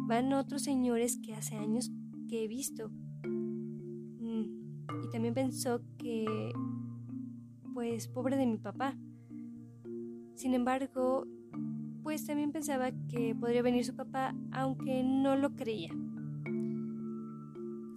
Van 0.07 0.33
otros 0.33 0.61
señores 0.61 1.17
que 1.17 1.33
hace 1.33 1.55
años 1.55 1.89
que 2.29 2.43
he 2.43 2.47
visto. 2.47 2.91
Mm, 3.23 4.43
y 5.03 5.09
también 5.11 5.33
pensó 5.33 5.81
que, 5.97 6.27
pues, 7.73 8.07
pobre 8.07 8.37
de 8.37 8.45
mi 8.45 8.59
papá. 8.59 8.95
Sin 10.35 10.53
embargo, 10.53 11.25
pues 12.03 12.23
también 12.23 12.51
pensaba 12.51 12.91
que 13.07 13.33
podría 13.33 13.63
venir 13.63 13.83
su 13.83 13.95
papá, 13.95 14.35
aunque 14.51 15.01
no 15.03 15.35
lo 15.35 15.55
creía. 15.55 15.89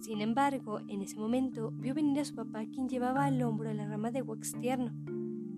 Sin 0.01 0.19
embargo, 0.19 0.79
en 0.87 1.03
ese 1.03 1.19
momento 1.19 1.69
vio 1.71 1.93
venir 1.93 2.19
a 2.19 2.25
su 2.25 2.33
papá 2.33 2.65
quien 2.65 2.89
llevaba 2.89 3.25
al 3.25 3.39
hombro 3.43 3.71
la 3.71 3.87
rama 3.87 4.09
de 4.09 4.23
wax 4.23 4.53
tierno, 4.59 4.91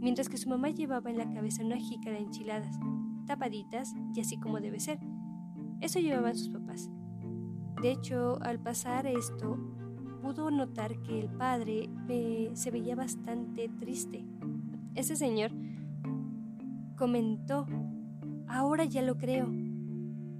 mientras 0.01 0.27
que 0.27 0.37
su 0.37 0.49
mamá 0.49 0.69
llevaba 0.69 1.09
en 1.09 1.17
la 1.17 1.31
cabeza 1.31 1.63
una 1.63 1.77
jícara 1.77 2.17
de 2.17 2.23
enchiladas, 2.23 2.77
tapaditas 3.25 3.93
y 4.13 4.19
así 4.19 4.37
como 4.37 4.59
debe 4.59 4.81
ser. 4.81 4.99
Eso 5.79 5.99
llevaban 5.99 6.35
sus 6.35 6.49
papás. 6.49 6.91
De 7.81 7.91
hecho, 7.91 8.37
al 8.41 8.59
pasar 8.59 9.07
esto, 9.07 9.57
pudo 10.21 10.51
notar 10.51 11.01
que 11.03 11.21
el 11.21 11.29
padre 11.29 11.89
se 12.53 12.69
veía 12.69 12.95
bastante 12.95 13.69
triste. 13.69 14.25
Ese 14.93 15.15
señor 15.15 15.51
comentó, 16.97 17.65
ahora 18.49 18.83
ya 18.83 19.01
lo 19.01 19.17
creo. 19.17 19.47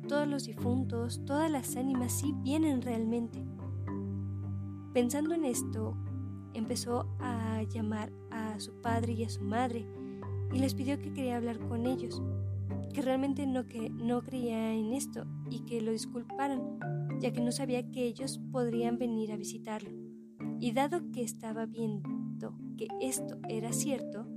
Todos 0.10 0.28
los 0.28 0.46
difuntos, 0.46 1.24
todas 1.24 1.50
las 1.50 1.78
ánimas 1.78 2.12
sí 2.12 2.34
vienen 2.44 2.82
realmente. 2.82 3.43
Pensando 4.94 5.34
en 5.34 5.44
esto, 5.44 5.98
empezó 6.54 7.08
a 7.20 7.64
llamar 7.64 8.14
a 8.30 8.60
su 8.60 8.80
padre 8.80 9.14
y 9.14 9.24
a 9.24 9.30
su 9.30 9.42
madre 9.42 9.88
y 10.54 10.60
les 10.60 10.76
pidió 10.76 11.00
que 11.00 11.12
quería 11.12 11.38
hablar 11.38 11.58
con 11.68 11.88
ellos, 11.88 12.22
que 12.94 13.02
realmente 13.02 13.48
no, 13.48 13.66
que 13.66 13.90
no 13.90 14.22
creía 14.22 14.72
en 14.76 14.94
esto 14.94 15.26
y 15.50 15.62
que 15.62 15.82
lo 15.82 15.92
disculparan, 15.92 16.78
ya 17.20 17.34
que 17.34 17.42
no 17.42 17.52
sabía 17.52 17.90
que 17.90 18.06
ellos 18.06 18.40
podrían 18.52 19.00
venir 19.00 19.32
a 19.32 19.36
visitarlo. 19.36 19.90
Y 20.60 20.74
dado 20.74 21.12
que 21.12 21.24
estaba 21.24 21.66
viendo 21.66 22.56
que 22.78 22.88
esto 23.02 23.40
era 23.50 23.74
cierto, 23.74 24.28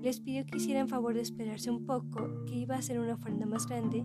les 0.00 0.18
pidió 0.18 0.44
que 0.44 0.56
hicieran 0.56 0.88
favor 0.88 1.14
de 1.14 1.20
esperarse 1.20 1.70
un 1.70 1.86
poco, 1.86 2.44
que 2.46 2.56
iba 2.56 2.74
a 2.74 2.82
ser 2.82 2.98
una 2.98 3.14
ofrenda 3.14 3.46
más 3.46 3.68
grande 3.68 4.04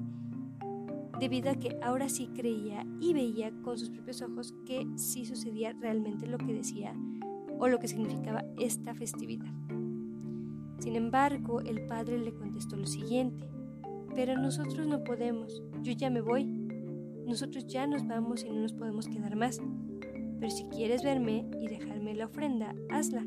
debido 1.20 1.50
a 1.50 1.56
que 1.56 1.78
ahora 1.82 2.10
sí 2.10 2.28
creía 2.28 2.86
y 3.00 3.14
veía 3.14 3.52
con 3.62 3.78
sus 3.78 3.90
propios 3.90 4.22
ojos 4.22 4.54
que 4.66 4.86
sí 4.96 5.26
sucedía 5.26 5.74
realmente 5.74 6.28
lo 6.28 6.38
que 6.38 6.54
decía 6.54 6.94
o 7.60 7.68
lo 7.68 7.80
que 7.80 7.88
significaba 7.88 8.44
esta 8.58 8.94
festividad. 8.94 9.52
Sin 10.80 10.96
embargo, 10.96 11.62
el 11.62 11.86
padre 11.88 12.18
le 12.18 12.34
contestó 12.34 12.76
lo 12.76 12.86
siguiente, 12.86 13.48
pero 14.14 14.38
nosotros 14.38 14.88
no 14.88 15.04
podemos, 15.04 15.64
yo 15.82 15.94
ya 15.94 16.10
me 16.10 16.22
voy, 16.22 16.46
nosotros 17.26 17.66
ya 17.68 17.88
nos 17.88 18.06
vamos 18.06 18.44
y 18.44 18.50
no 18.50 18.62
nos 18.62 18.74
podemos 18.74 19.08
quedar 19.08 19.36
más, 19.36 19.62
pero 20.40 20.52
si 20.52 20.66
quieres 20.66 21.04
verme 21.04 21.46
y 21.60 21.68
dejarme 21.68 22.14
la 22.14 22.26
ofrenda, 22.26 22.76
hazla, 22.90 23.26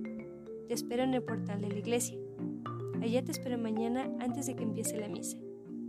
te 0.68 0.74
espero 0.74 1.02
en 1.02 1.14
el 1.14 1.22
portal 1.22 1.60
de 1.62 1.68
la 1.68 1.78
iglesia, 1.78 2.18
allá 3.00 3.24
te 3.24 3.32
espero 3.32 3.58
mañana 3.58 4.10
antes 4.20 4.46
de 4.46 4.54
que 4.54 4.62
empiece 4.62 4.98
la 4.98 5.08
misa. 5.08 5.38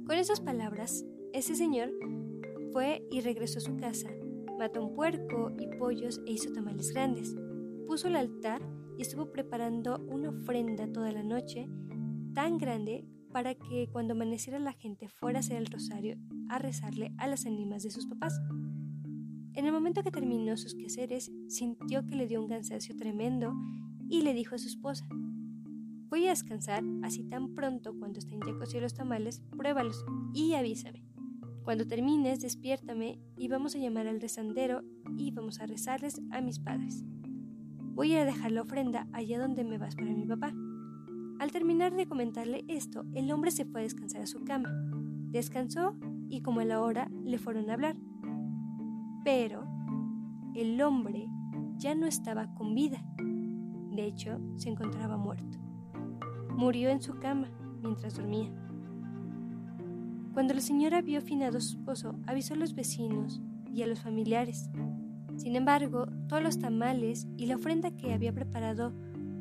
Con 0.08 0.18
esas 0.18 0.40
palabras, 0.42 1.06
ese 1.34 1.56
señor 1.56 1.92
fue 2.72 3.06
y 3.12 3.22
regresó 3.22 3.60
a 3.60 3.62
su 3.62 3.76
casa, 3.78 4.10
mató 4.58 4.84
un 4.84 4.96
puerco 4.96 5.52
y 5.60 5.68
pollos 5.78 6.22
e 6.26 6.34
hizo 6.34 6.52
tamales 6.52 6.92
grandes. 6.92 7.36
Puso 7.88 8.08
el 8.08 8.16
altar 8.16 8.62
y 8.98 9.04
estuvo 9.04 9.32
preparando 9.32 10.00
una 10.10 10.30
ofrenda 10.30 10.92
toda 10.92 11.12
la 11.12 11.24
noche 11.24 11.70
tan 12.34 12.58
grande 12.58 13.06
para 13.32 13.56
que 13.56 13.90
cuando 13.92 14.14
amaneciera 14.14 14.60
la 14.60 14.74
gente 14.74 15.08
fuera 15.08 15.40
a 15.40 15.42
hacer 15.42 15.58
el 15.58 15.68
rosario 15.68 16.18
a 16.50 16.58
rezarle 16.58 17.14
a 17.18 17.28
las 17.28 17.46
ánimas 17.46 17.84
de 17.84 17.92
sus 17.92 18.08
papás. 18.08 18.40
En 19.54 19.66
el 19.66 19.72
momento 19.72 20.04
que 20.04 20.12
terminó 20.12 20.58
sus 20.58 20.76
quehaceres, 20.76 21.32
sintió 21.48 22.06
que 22.06 22.16
le 22.16 22.28
dio 22.28 22.42
un 22.42 22.50
cansancio 22.50 22.96
tremendo 22.96 23.54
y 24.10 24.22
le 24.22 24.34
dijo 24.34 24.56
a 24.56 24.58
su 24.58 24.68
esposa, 24.68 25.08
voy 26.10 26.26
a 26.26 26.30
descansar, 26.30 26.84
así 27.04 27.24
tan 27.24 27.54
pronto 27.54 27.94
cuando 27.98 28.20
estén 28.20 28.40
ya 28.42 28.58
cocidos 28.58 28.84
los 28.84 28.94
tamales, 28.96 29.42
pruébalos 29.56 30.04
y 30.34 30.54
avísame. 30.54 31.09
Cuando 31.64 31.86
termines, 31.86 32.42
despiértame 32.42 33.20
y 33.38 33.48
vamos 33.48 33.76
a 33.76 33.80
llamar 33.80 34.08
al 34.08 34.22
rezandero 34.22 34.82
y 35.18 35.32
vamos 35.32 35.60
a 35.60 35.66
rezarles 35.66 36.22
a 36.32 36.42
mis 36.42 36.60
padres. 36.60 37.04
Voy 37.94 38.16
a 38.16 38.26
dejar 38.26 38.52
la 38.52 38.62
ofrenda 38.62 39.08
allá 39.12 39.40
donde 39.40 39.64
me 39.64 39.78
vas 39.78 39.96
para 39.96 40.14
mi 40.14 40.26
papá. 40.26 40.54
Al 41.40 41.52
terminar 41.52 41.96
de 41.96 42.08
comentarle 42.08 42.66
esto, 42.68 43.06
el 43.14 43.32
hombre 43.32 43.52
se 43.52 43.66
fue 43.66 43.82
a 43.82 43.84
descansar 43.84 44.22
a 44.22 44.28
su 44.28 44.44
cama. 44.44 44.70
Descansó 45.32 45.96
y 46.30 46.42
como 46.42 46.62
a 46.62 46.66
la 46.66 46.82
hora 46.82 47.10
le 47.24 47.38
fueron 47.38 47.70
a 47.70 47.74
hablar. 47.74 47.96
Pero 49.24 49.66
el 50.56 50.82
hombre 50.82 51.28
ya 51.78 51.96
no 51.96 52.08
estaba 52.08 52.54
con 52.56 52.74
vida. 52.76 53.04
De 53.92 54.06
hecho, 54.06 54.40
se 54.56 54.70
encontraba 54.70 55.18
muerto. 55.18 55.58
Murió 56.56 56.90
en 56.90 57.02
su 57.02 57.20
cama 57.20 57.50
mientras 57.82 58.16
dormía. 58.16 58.52
Cuando 60.34 60.54
la 60.54 60.62
señora 60.62 61.02
vio 61.02 61.22
finado 61.22 61.60
su 61.60 61.78
esposo, 61.78 62.16
avisó 62.28 62.54
a 62.54 62.58
los 62.58 62.76
vecinos 62.76 63.42
y 63.74 63.82
a 63.82 63.88
los 63.88 64.00
familiares. 64.00 64.70
Sin 65.38 65.56
embargo, 65.56 66.08
todos 66.28 66.44
los 66.44 66.60
tamales 66.60 67.28
y 67.38 67.48
la 67.48 67.56
ofrenda 67.56 67.92
que 67.92 68.14
había 68.14 68.34
preparado 68.34 68.94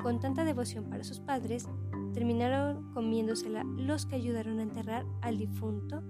con 0.03 0.21
tanta 0.21 0.45
devoción 0.45 0.85
para 0.89 1.05
sus 1.05 1.21
padres 1.21 1.69
terminaron 2.15 2.93
comiéndosela 2.93 3.65
los 3.65 4.07
que 4.07 4.17
ayudaron 4.17 4.61
a 4.61 4.63
enterrar 4.63 5.05
al 5.23 5.39
difunto. 5.39 6.03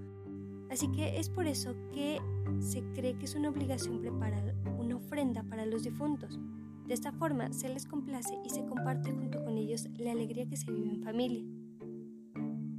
Así 0.70 0.90
que 0.92 1.18
es 1.18 1.30
por 1.30 1.47
eso 1.47 1.75
que 1.92 2.18
se 2.61 2.82
cree 2.92 3.18
que 3.18 3.25
es 3.25 3.35
una 3.35 3.49
obligación 3.49 4.00
preparar 4.00 4.54
una 4.78 4.97
ofrenda 4.97 5.42
para 5.42 5.66
los 5.66 5.82
difuntos. 5.82 6.38
De 6.87 6.94
esta 6.94 7.12
forma 7.12 7.52
se 7.52 7.68
les 7.68 7.87
complace 7.87 8.38
y 8.44 8.50
se 8.50 8.64
comparte 8.64 9.12
junto 9.12 9.42
con 9.44 9.58
ellos 9.58 9.88
la 9.99 10.12
alegría 10.12 10.47
que 10.47 10.56
se 10.56 10.70
vive 10.70 10.90
en 10.90 11.02
familia. 11.02 11.44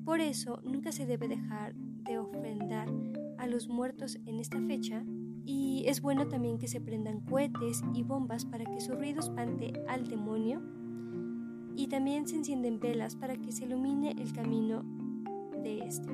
Por 0.05 0.21
eso 0.21 0.59
nunca 0.63 0.91
se 0.91 1.05
debe 1.05 1.27
dejar 1.27 1.75
de 2.09 2.17
ofrendar 2.17 2.89
a 3.37 3.47
los 3.47 3.69
muertos 3.69 4.17
en 4.25 4.39
esta 4.39 4.59
fecha 4.61 5.05
y 5.45 5.83
es 5.87 6.01
bueno 6.01 6.27
también 6.27 6.57
que 6.57 6.67
se 6.67 6.81
prendan 6.81 7.21
cohetes 7.21 7.81
y 7.93 8.03
bombas 8.03 8.45
para 8.45 8.65
que 8.65 8.81
su 8.81 8.93
ruido 8.93 9.19
espante 9.19 9.73
al 9.87 10.07
demonio 10.07 10.61
y 11.75 11.87
también 11.87 12.27
se 12.27 12.35
encienden 12.35 12.79
velas 12.79 13.15
para 13.15 13.37
que 13.37 13.51
se 13.51 13.65
ilumine 13.65 14.11
el 14.19 14.33
camino 14.33 14.83
de 15.63 15.79
este. 15.79 16.09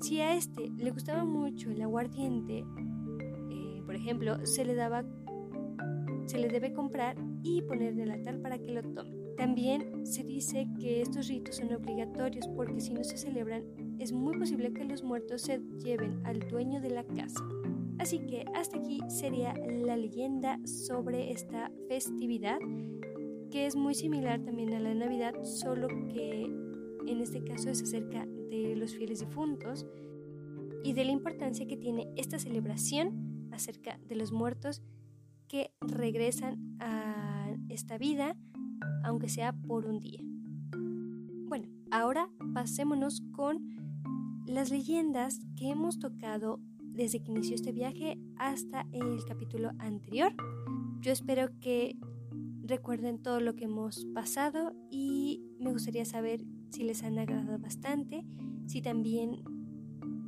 Si 0.00 0.20
a 0.20 0.34
este 0.34 0.70
le 0.76 0.90
gustaba 0.90 1.24
mucho 1.24 1.70
el 1.70 1.82
aguardiente, 1.82 2.64
eh, 3.50 3.82
por 3.84 3.96
ejemplo, 3.96 4.44
se 4.46 4.64
le 4.64 4.74
daba 4.74 5.04
se 6.26 6.38
le 6.38 6.48
debe 6.48 6.74
comprar 6.74 7.16
y 7.42 7.62
poner 7.62 7.94
en 7.94 8.00
el 8.00 8.10
altar 8.10 8.40
para 8.42 8.58
que 8.58 8.70
lo 8.70 8.82
tome. 8.82 9.16
También 9.38 10.04
se 10.04 10.22
dice 10.24 10.68
que 10.78 11.00
estos 11.00 11.26
ritos 11.28 11.56
son 11.56 11.72
obligatorios 11.72 12.46
porque 12.48 12.80
si 12.80 12.92
no 12.92 13.02
se 13.02 13.16
celebran 13.16 13.64
es 13.98 14.12
muy 14.12 14.38
posible 14.38 14.72
que 14.72 14.84
los 14.84 15.02
muertos 15.02 15.42
se 15.42 15.60
lleven 15.84 16.20
al 16.24 16.40
dueño 16.48 16.80
de 16.80 16.90
la 16.90 17.04
casa. 17.04 17.44
Así 17.98 18.20
que 18.20 18.44
hasta 18.54 18.78
aquí 18.78 19.00
sería 19.08 19.54
la 19.54 19.96
leyenda 19.96 20.60
sobre 20.64 21.32
esta 21.32 21.72
festividad, 21.88 22.58
que 23.50 23.66
es 23.66 23.74
muy 23.74 23.94
similar 23.94 24.40
también 24.40 24.72
a 24.74 24.80
la 24.80 24.94
Navidad, 24.94 25.34
solo 25.42 25.88
que 25.88 26.42
en 26.42 27.20
este 27.20 27.42
caso 27.42 27.70
es 27.70 27.82
acerca 27.82 28.26
de 28.50 28.76
los 28.76 28.94
fieles 28.94 29.20
difuntos 29.20 29.86
y 30.84 30.92
de 30.92 31.04
la 31.04 31.12
importancia 31.12 31.66
que 31.66 31.76
tiene 31.76 32.08
esta 32.16 32.38
celebración 32.38 33.48
acerca 33.50 33.98
de 34.06 34.14
los 34.14 34.30
muertos 34.30 34.82
que 35.48 35.72
regresan 35.80 36.76
a 36.78 37.56
esta 37.68 37.98
vida, 37.98 38.36
aunque 39.02 39.28
sea 39.28 39.52
por 39.52 39.86
un 39.86 39.98
día. 39.98 40.20
Bueno, 41.48 41.68
ahora 41.90 42.30
pasémonos 42.54 43.22
con 43.32 43.87
las 44.48 44.70
leyendas 44.70 45.40
que 45.56 45.68
hemos 45.70 45.98
tocado 45.98 46.58
desde 46.80 47.22
que 47.22 47.30
inició 47.30 47.54
este 47.54 47.72
viaje 47.72 48.18
hasta 48.36 48.86
el 48.92 49.22
capítulo 49.26 49.72
anterior. 49.78 50.32
Yo 51.00 51.12
espero 51.12 51.50
que 51.60 51.96
recuerden 52.62 53.22
todo 53.22 53.40
lo 53.40 53.54
que 53.54 53.64
hemos 53.64 54.06
pasado 54.14 54.72
y 54.90 55.42
me 55.60 55.70
gustaría 55.72 56.04
saber 56.04 56.44
si 56.70 56.82
les 56.82 57.02
han 57.02 57.18
agradado 57.18 57.58
bastante, 57.58 58.24
si 58.66 58.80
también 58.80 59.42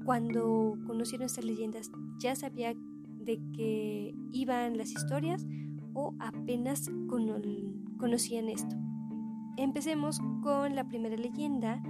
cuando 0.04 0.76
conocieron 0.86 1.26
estas 1.26 1.44
leyendas 1.44 1.90
ya 2.18 2.36
sabía 2.36 2.74
de 2.74 3.40
que 3.54 4.14
iban 4.32 4.76
las 4.76 4.92
historias 4.92 5.46
o 5.94 6.14
apenas 6.18 6.90
conocían 7.98 8.48
esto. 8.48 8.76
Empecemos 9.56 10.20
con 10.42 10.74
la 10.74 10.86
primera 10.88 11.16
leyenda 11.16 11.82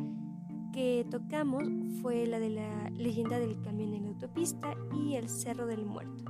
que 0.73 1.07
tocamos 1.11 1.65
fue 2.01 2.27
la 2.27 2.39
de 2.39 2.51
la 2.51 2.91
leyenda 2.91 3.39
del 3.39 3.61
camión 3.61 3.95
en 3.95 4.05
la 4.05 4.09
autopista 4.11 4.75
y 4.95 5.15
el 5.15 5.29
Cerro 5.29 5.67
del 5.67 5.85
Muerto, 5.85 6.25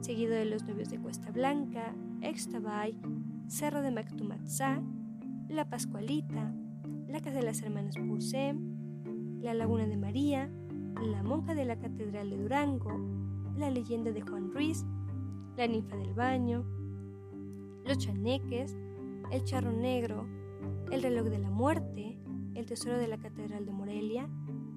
seguido 0.00 0.34
de 0.34 0.44
los 0.46 0.64
novios 0.64 0.88
de 0.90 0.98
Cuesta 0.98 1.30
Blanca, 1.30 1.94
Extabay, 2.22 2.96
Cerro 3.48 3.82
de 3.82 3.90
Mactumatzá, 3.90 4.82
La 5.48 5.68
Pascualita, 5.68 6.54
la 7.08 7.20
Casa 7.20 7.36
de 7.36 7.42
las 7.42 7.62
Hermanas 7.62 7.96
Purcé, 7.96 8.54
la 9.40 9.54
Laguna 9.54 9.86
de 9.86 9.96
María, 9.96 10.50
la 11.02 11.22
Monja 11.22 11.54
de 11.54 11.64
la 11.64 11.78
Catedral 11.78 12.30
de 12.30 12.38
Durango, 12.38 12.98
la 13.56 13.70
leyenda 13.70 14.10
de 14.10 14.22
Juan 14.22 14.50
Ruiz, 14.52 14.84
la 15.56 15.66
Ninfa 15.66 15.96
del 15.96 16.14
Baño, 16.14 16.64
los 17.84 17.98
chaneques, 17.98 18.76
el 19.30 19.44
charro 19.44 19.72
negro, 19.72 20.26
el 20.90 21.02
reloj 21.02 21.26
de 21.26 21.38
la 21.38 21.50
muerte, 21.50 22.18
el 22.54 22.66
tesoro 22.66 22.98
de 22.98 23.08
la 23.08 23.18
Catedral 23.18 23.66
de 23.66 23.72
Morelia, 23.72 24.28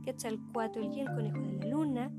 Quetzalcoatl 0.03 0.83
y 0.93 1.01
el 1.01 1.07
conejo 1.07 1.39
de 1.39 1.53
la 1.53 1.65
luna, 1.65 2.11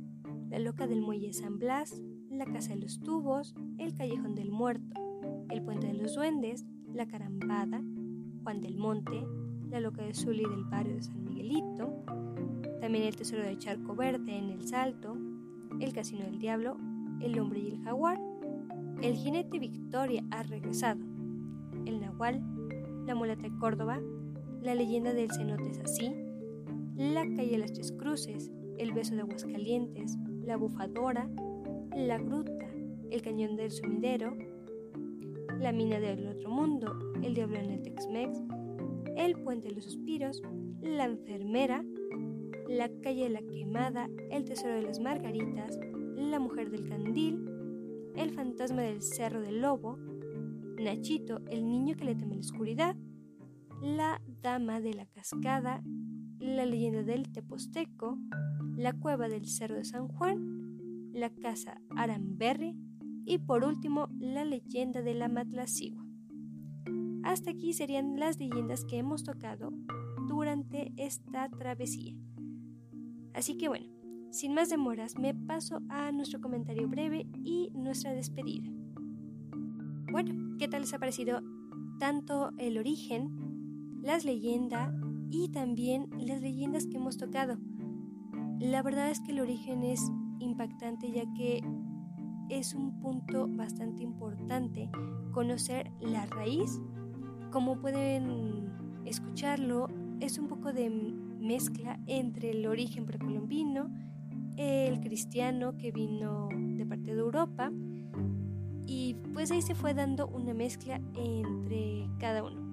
la 0.50 0.58
loca 0.58 0.86
del 0.86 1.00
muelle 1.00 1.32
San 1.32 1.58
Blas, 1.58 2.00
la 2.30 2.46
casa 2.46 2.74
de 2.74 2.80
los 2.80 3.00
tubos, 3.00 3.54
el 3.78 3.94
callejón 3.94 4.34
del 4.34 4.50
muerto, 4.50 5.00
el 5.50 5.62
puente 5.62 5.86
de 5.88 5.94
los 5.94 6.14
duendes, 6.14 6.64
la 6.92 7.06
carambada, 7.06 7.82
Juan 8.42 8.60
del 8.60 8.76
Monte, 8.76 9.26
la 9.70 9.80
loca 9.80 10.02
de 10.02 10.14
Zuli 10.14 10.44
del 10.44 10.64
barrio 10.64 10.94
de 10.94 11.02
San 11.02 11.24
Miguelito, 11.24 12.04
también 12.80 13.04
el 13.04 13.16
tesoro 13.16 13.42
de 13.42 13.58
Charco 13.58 13.94
Verde 13.94 14.36
en 14.36 14.50
el 14.50 14.66
Salto, 14.66 15.16
el 15.80 15.92
casino 15.92 16.24
del 16.24 16.38
diablo, 16.38 16.76
el 17.20 17.38
hombre 17.38 17.60
y 17.60 17.68
el 17.68 17.82
jaguar, 17.82 18.20
el 19.02 19.14
jinete 19.14 19.58
Victoria 19.58 20.24
ha 20.30 20.42
regresado, 20.42 21.00
el 21.84 22.00
nahual, 22.00 22.42
la 23.06 23.14
muleta 23.14 23.42
de 23.42 23.56
Córdoba, 23.58 24.00
la 24.62 24.74
leyenda 24.74 25.12
del 25.12 25.30
cenote 25.30 25.70
es 25.70 25.78
así, 25.80 26.14
la 26.96 27.22
calle 27.22 27.52
de 27.52 27.58
las 27.58 27.72
tres 27.72 27.92
cruces, 27.92 28.50
el 28.78 28.92
beso 28.92 29.14
de 29.14 29.22
Aguascalientes, 29.22 30.16
la 30.44 30.56
bufadora, 30.56 31.28
la 31.96 32.18
gruta, 32.18 32.66
el 33.10 33.22
cañón 33.22 33.56
del 33.56 33.70
sumidero, 33.70 34.36
la 35.58 35.72
mina 35.72 35.98
del 36.00 36.26
otro 36.26 36.50
mundo, 36.50 36.98
el 37.22 37.34
diablo 37.34 37.58
en 37.58 37.70
el 37.70 37.82
Tex-Mex, 37.82 38.42
el 39.16 39.40
puente 39.42 39.68
de 39.68 39.74
los 39.74 39.84
suspiros, 39.84 40.42
la 40.80 41.04
enfermera, 41.04 41.84
la 42.68 42.88
calle 43.02 43.24
de 43.24 43.30
la 43.30 43.42
quemada, 43.42 44.08
el 44.30 44.44
tesoro 44.44 44.74
de 44.74 44.82
las 44.82 45.00
margaritas, 45.00 45.78
la 46.16 46.38
mujer 46.38 46.70
del 46.70 46.88
candil, 46.88 47.44
el 48.14 48.30
fantasma 48.30 48.82
del 48.82 49.02
cerro 49.02 49.40
del 49.40 49.60
lobo, 49.60 49.98
Nachito, 50.78 51.40
el 51.50 51.68
niño 51.68 51.96
que 51.96 52.04
le 52.04 52.14
teme 52.14 52.34
la 52.34 52.40
oscuridad, 52.40 52.96
la 53.82 54.20
dama 54.42 54.80
de 54.80 54.94
la 54.94 55.06
cascada, 55.06 55.82
la 56.38 56.66
leyenda 56.66 57.02
del 57.02 57.30
Teposteco, 57.30 58.18
la 58.76 58.92
cueva 58.92 59.28
del 59.28 59.46
cerro 59.46 59.76
de 59.76 59.84
San 59.84 60.08
Juan, 60.08 61.10
la 61.12 61.30
casa 61.30 61.80
Aramberry 61.96 62.76
y 63.24 63.38
por 63.38 63.64
último 63.64 64.08
la 64.18 64.44
leyenda 64.44 65.02
de 65.02 65.14
la 65.14 65.28
Matlacigua. 65.28 66.04
Hasta 67.24 67.50
aquí 67.50 67.72
serían 67.72 68.18
las 68.18 68.38
leyendas 68.38 68.84
que 68.84 68.98
hemos 68.98 69.24
tocado 69.24 69.70
durante 70.28 70.92
esta 70.96 71.48
travesía. 71.48 72.16
Así 73.34 73.56
que 73.56 73.68
bueno, 73.68 73.86
sin 74.30 74.54
más 74.54 74.68
demoras, 74.68 75.16
me 75.18 75.34
paso 75.34 75.80
a 75.88 76.12
nuestro 76.12 76.40
comentario 76.40 76.88
breve 76.88 77.26
y 77.44 77.70
nuestra 77.74 78.12
despedida. 78.12 78.70
Bueno, 80.10 80.56
¿qué 80.58 80.68
tal 80.68 80.82
les 80.82 80.94
ha 80.94 80.98
parecido 80.98 81.40
tanto 81.98 82.50
el 82.58 82.78
origen, 82.78 83.47
las 84.02 84.24
leyendas 84.24 84.92
y 85.30 85.48
también 85.48 86.08
las 86.18 86.40
leyendas 86.40 86.86
que 86.86 86.96
hemos 86.96 87.16
tocado? 87.16 87.58
La 88.60 88.82
verdad 88.82 89.10
es 89.10 89.20
que 89.20 89.32
el 89.32 89.40
origen 89.40 89.82
es 89.82 90.00
impactante 90.40 91.10
ya 91.10 91.24
que 91.34 91.62
es 92.48 92.74
un 92.74 93.00
punto 93.00 93.46
bastante 93.48 94.02
importante 94.02 94.90
conocer 95.32 95.92
la 96.00 96.26
raíz. 96.26 96.80
Como 97.50 97.80
pueden 97.80 98.72
escucharlo, 99.04 99.88
es 100.20 100.38
un 100.38 100.48
poco 100.48 100.72
de 100.72 100.90
mezcla 100.90 102.00
entre 102.06 102.50
el 102.50 102.66
origen 102.66 103.06
precolombino, 103.06 103.90
el 104.56 105.00
cristiano 105.00 105.76
que 105.76 105.92
vino 105.92 106.48
de 106.50 106.84
parte 106.84 107.14
de 107.14 107.20
Europa 107.20 107.70
y 108.86 109.14
pues 109.34 109.50
ahí 109.50 109.62
se 109.62 109.74
fue 109.74 109.94
dando 109.94 110.26
una 110.26 110.54
mezcla 110.54 111.00
entre 111.14 112.08
cada 112.18 112.42
uno. 112.42 112.67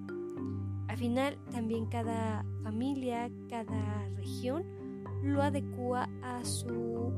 Al 0.87 0.97
final 0.97 1.37
también 1.51 1.87
cada 1.87 2.45
familia, 2.63 3.29
cada 3.49 4.09
región 4.15 4.63
lo 5.23 5.41
adecua 5.41 6.09
a, 6.21 6.43
su, 6.45 7.11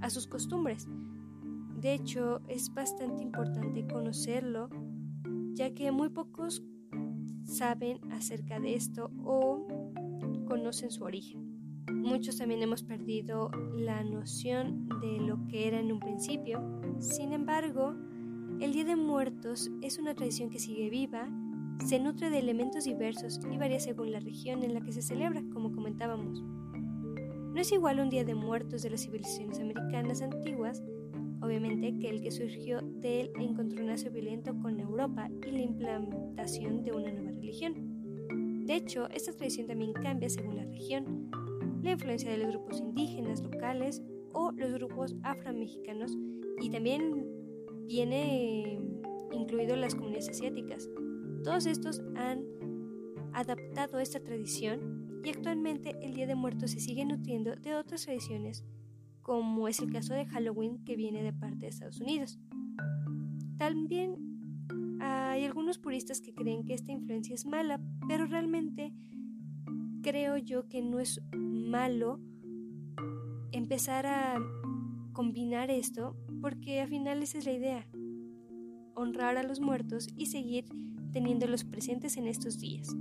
a 0.00 0.10
sus 0.10 0.26
costumbres. 0.26 0.86
De 1.80 1.94
hecho, 1.94 2.40
es 2.48 2.72
bastante 2.72 3.22
importante 3.22 3.86
conocerlo, 3.86 4.70
ya 5.52 5.74
que 5.74 5.90
muy 5.92 6.08
pocos 6.08 6.62
saben 7.42 8.00
acerca 8.12 8.58
de 8.58 8.74
esto 8.74 9.10
o 9.24 9.66
conocen 10.46 10.90
su 10.90 11.04
origen. 11.04 11.54
Muchos 11.92 12.38
también 12.38 12.62
hemos 12.62 12.82
perdido 12.82 13.50
la 13.76 14.02
noción 14.04 14.88
de 15.00 15.18
lo 15.20 15.46
que 15.48 15.68
era 15.68 15.80
en 15.80 15.92
un 15.92 16.00
principio. 16.00 16.62
Sin 16.98 17.32
embargo, 17.32 17.94
el 18.60 18.72
Día 18.72 18.84
de 18.84 18.96
Muertos 18.96 19.70
es 19.82 19.98
una 19.98 20.14
tradición 20.14 20.50
que 20.50 20.58
sigue 20.58 20.88
viva, 20.90 21.28
se 21.86 21.98
nutre 21.98 22.30
de 22.30 22.38
elementos 22.38 22.84
diversos 22.84 23.40
y 23.50 23.56
varía 23.58 23.80
según 23.80 24.12
la 24.12 24.20
región 24.20 24.62
en 24.62 24.74
la 24.74 24.80
que 24.80 24.92
se 24.92 25.02
celebra, 25.02 25.42
como 25.52 25.72
comentábamos. 25.72 26.42
No 26.42 27.60
es 27.60 27.70
igual 27.72 28.00
un 28.00 28.10
Día 28.10 28.24
de 28.24 28.34
Muertos 28.34 28.82
de 28.82 28.90
las 28.90 29.02
civilizaciones 29.02 29.60
americanas 29.60 30.22
antiguas, 30.22 30.82
obviamente, 31.40 31.96
que 31.98 32.10
el 32.10 32.20
que 32.20 32.30
surgió 32.30 32.80
del 32.80 33.30
encontronazo 33.38 34.10
violento 34.10 34.58
con 34.60 34.80
Europa 34.80 35.28
y 35.46 35.50
la 35.52 35.62
implantación 35.62 36.82
de 36.82 36.92
una 36.92 37.12
nueva 37.12 37.30
religión. 37.30 38.64
De 38.66 38.76
hecho, 38.76 39.08
esta 39.10 39.32
tradición 39.32 39.66
también 39.66 39.92
cambia 39.92 40.28
según 40.28 40.56
la 40.56 40.64
región, 40.64 41.30
la 41.82 41.92
influencia 41.92 42.30
de 42.30 42.38
los 42.38 42.48
grupos 42.48 42.80
indígenas 42.80 43.42
locales 43.42 44.02
o 44.32 44.50
los 44.52 44.72
grupos 44.72 45.14
afromexicanos 45.22 46.16
y 46.62 46.70
también 46.70 47.26
viene 47.86 48.80
incluido 49.32 49.76
las 49.76 49.94
comunidades 49.94 50.30
asiáticas. 50.30 50.88
Todos 51.44 51.66
estos 51.66 52.02
han 52.16 52.42
adaptado 53.34 53.98
esta 53.98 54.18
tradición 54.18 55.20
y 55.22 55.28
actualmente 55.28 55.94
el 56.00 56.14
Día 56.14 56.26
de 56.26 56.34
Muertos 56.34 56.70
se 56.70 56.80
sigue 56.80 57.04
nutriendo 57.04 57.54
de 57.54 57.74
otras 57.74 58.04
tradiciones, 58.04 58.64
como 59.20 59.68
es 59.68 59.78
el 59.80 59.92
caso 59.92 60.14
de 60.14 60.24
Halloween 60.24 60.82
que 60.84 60.96
viene 60.96 61.22
de 61.22 61.34
parte 61.34 61.58
de 61.60 61.68
Estados 61.68 62.00
Unidos. 62.00 62.38
También 63.58 64.16
hay 65.00 65.44
algunos 65.44 65.78
puristas 65.78 66.22
que 66.22 66.32
creen 66.32 66.64
que 66.64 66.72
esta 66.72 66.92
influencia 66.92 67.34
es 67.34 67.44
mala, 67.44 67.78
pero 68.08 68.24
realmente 68.24 68.94
creo 70.02 70.38
yo 70.38 70.66
que 70.66 70.80
no 70.80 70.98
es 70.98 71.20
malo 71.36 72.20
empezar 73.52 74.06
a 74.06 74.38
combinar 75.12 75.70
esto 75.70 76.16
porque 76.40 76.80
al 76.80 76.88
final 76.88 77.22
esa 77.22 77.36
es 77.36 77.44
la 77.44 77.52
idea, 77.52 77.86
honrar 78.94 79.36
a 79.36 79.42
los 79.42 79.60
muertos 79.60 80.08
y 80.16 80.26
seguir 80.26 80.64
teniéndolos 81.14 81.64
presentes 81.64 82.18
en 82.18 82.26
estos 82.26 82.58
días. 82.58 82.94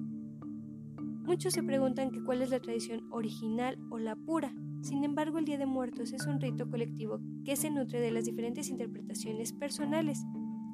Muchos 1.26 1.54
se 1.54 1.63
preguntan 1.63 2.12
que 2.12 2.23
cuál 2.23 2.41
es 2.41 2.49
la 2.49 2.62
tradición 2.62 3.06
original 3.12 3.78
o 3.91 3.99
la 3.99 4.15
pura. 4.15 4.54
Sin 4.82 5.04
embargo, 5.04 5.38
el 5.38 5.45
Día 5.45 5.58
de 5.58 5.65
Muertos 5.65 6.13
es 6.13 6.26
un 6.28 6.39
rito 6.39 6.69
colectivo 6.69 7.19
que 7.43 7.58
se 7.58 7.69
nutre 7.69 7.99
de 7.99 8.12
las 8.12 8.23
diferentes 8.23 8.69
interpretaciones 8.69 9.52
personales 9.52 10.23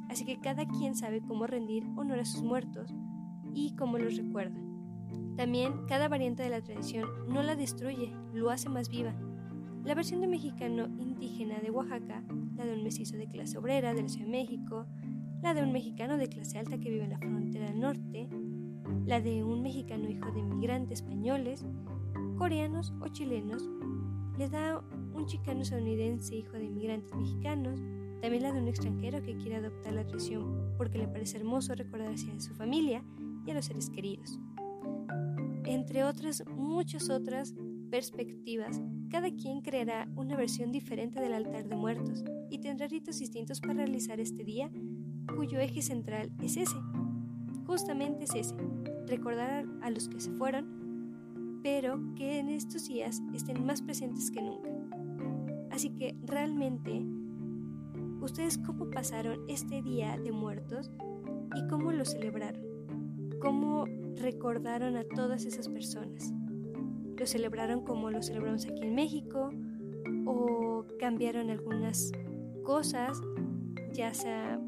así 0.10 0.26
que 0.26 0.40
cada 0.40 0.68
quien 0.68 0.96
sabe 0.96 1.22
cómo 1.22 1.48
rendir 1.48 1.86
honor 1.96 2.20
a 2.20 2.26
sus 2.26 2.44
muertos 2.44 2.94
y 3.54 3.76
cómo 3.76 3.98
los 3.98 4.18
recuerda. 4.18 4.60
También 5.38 5.86
cada 5.88 6.10
variante 6.10 6.44
de 6.44 6.50
la 6.50 6.62
tradición 6.62 7.08
no 7.30 7.44
la 7.44 7.56
destruye, 7.56 8.14
lo 8.34 8.50
hace 8.50 8.68
más 8.68 8.90
viva. 8.90 9.16
La 9.86 9.96
versión 9.96 10.20
de 10.20 10.28
mexicano 10.28 10.88
indígena 10.98 11.60
de 11.60 11.72
Oaxaca, 11.72 12.24
la 12.56 12.66
de 12.66 12.74
un 12.74 12.84
mestizo 12.84 13.16
de 13.16 13.28
clase 13.28 13.58
obrera 13.58 13.94
de 13.94 14.02
la 14.02 14.10
Ciudad 14.10 14.26
de 14.26 14.32
México, 14.32 14.88
la 15.42 15.54
de 15.54 15.64
un 15.64 15.72
mexicano 15.72 16.18
de 16.18 16.28
clase 16.28 16.60
alta 16.60 16.78
que 16.78 16.90
vive 16.90 17.04
en 17.04 17.12
la 17.12 17.20
frontera 17.20 17.74
norte, 17.74 18.30
la 19.06 19.22
de 19.22 19.44
un 19.44 19.62
mexicano 19.62 20.10
hijo 20.10 20.32
de 20.32 20.40
inmigrantes 20.40 21.00
españoles, 21.02 21.66
coreanos 22.38 22.94
o 23.00 23.08
chilenos, 23.08 23.70
le 24.38 24.50
da 24.50 24.84
un 25.14 25.26
chicano 25.26 25.62
estadounidense 25.62 26.36
hijo 26.36 26.54
de 26.54 26.66
inmigrantes 26.66 27.14
mexicanos, 27.16 27.80
también 28.22 28.44
la 28.44 28.52
de 28.52 28.62
un 28.62 28.68
extranjero 28.68 29.22
que 29.22 29.38
quiere 29.38 29.58
adoptar 29.58 29.94
la 29.94 30.06
tradición 30.06 30.74
porque 30.78 30.98
le 30.98 31.08
parece 31.08 31.38
hermoso 31.38 31.74
recordarse 31.76 32.32
a 32.32 32.40
su 32.40 32.54
familia 32.54 33.04
y 33.46 33.52
a 33.52 33.54
los 33.54 33.66
seres 33.66 33.90
queridos. 33.90 34.40
Entre 35.66 36.04
otras, 36.04 36.44
muchas 36.56 37.10
otras 37.10 37.54
perspectivas, 37.90 38.82
cada 39.10 39.30
quien 39.32 39.62
creará 39.62 40.08
una 40.16 40.36
versión 40.36 40.72
diferente 40.72 41.20
del 41.20 41.34
altar 41.34 41.68
de 41.68 41.76
muertos 41.76 42.24
y 42.50 42.60
tendrá 42.60 42.88
ritos 42.88 43.20
distintos 43.20 43.60
para 43.60 43.74
realizar 43.74 44.20
este 44.20 44.44
día, 44.44 44.70
cuyo 45.36 45.60
eje 45.60 45.82
central 45.82 46.32
es 46.42 46.58
ese. 46.58 46.78
Justamente 47.66 48.24
es 48.24 48.36
ese, 48.36 48.56
recordar 49.08 49.66
a 49.82 49.90
los 49.90 50.10
que 50.10 50.20
se 50.20 50.32
fueron, 50.32 51.60
pero 51.62 52.00
que 52.16 52.40
en 52.40 52.50
estos 52.50 52.88
días 52.88 53.22
estén 53.34 53.66
más 53.66 53.82
presentes 53.82 54.32
que 54.32 54.42
nunca. 54.42 54.70
Así 55.72 55.92
que 55.92 56.16
realmente, 56.26 57.04
¿ustedes 58.22 58.58
cómo 58.58 58.90
pasaron 58.90 59.42
este 59.48 59.82
día 59.82 60.18
de 60.18 60.32
muertos 60.32 60.90
y 61.56 61.68
cómo 61.68 61.92
lo 61.92 62.06
celebraron? 62.06 62.62
¿Cómo 63.42 63.86
recordaron 64.16 64.98
a 64.98 65.04
todas 65.04 65.46
esas 65.46 65.70
personas? 65.70 66.34
lo 67.20 67.28
celebraron 67.28 67.82
como 67.82 68.10
lo 68.10 68.24
celebramos 68.24 68.66
aquí 68.66 68.82
en 68.84 68.96
México 68.96 69.52
o 70.26 70.86
cambiaron 71.00 71.50
algunas 71.50 72.14
cosas, 72.64 73.20
ya 73.92 74.14
sea 74.14 74.60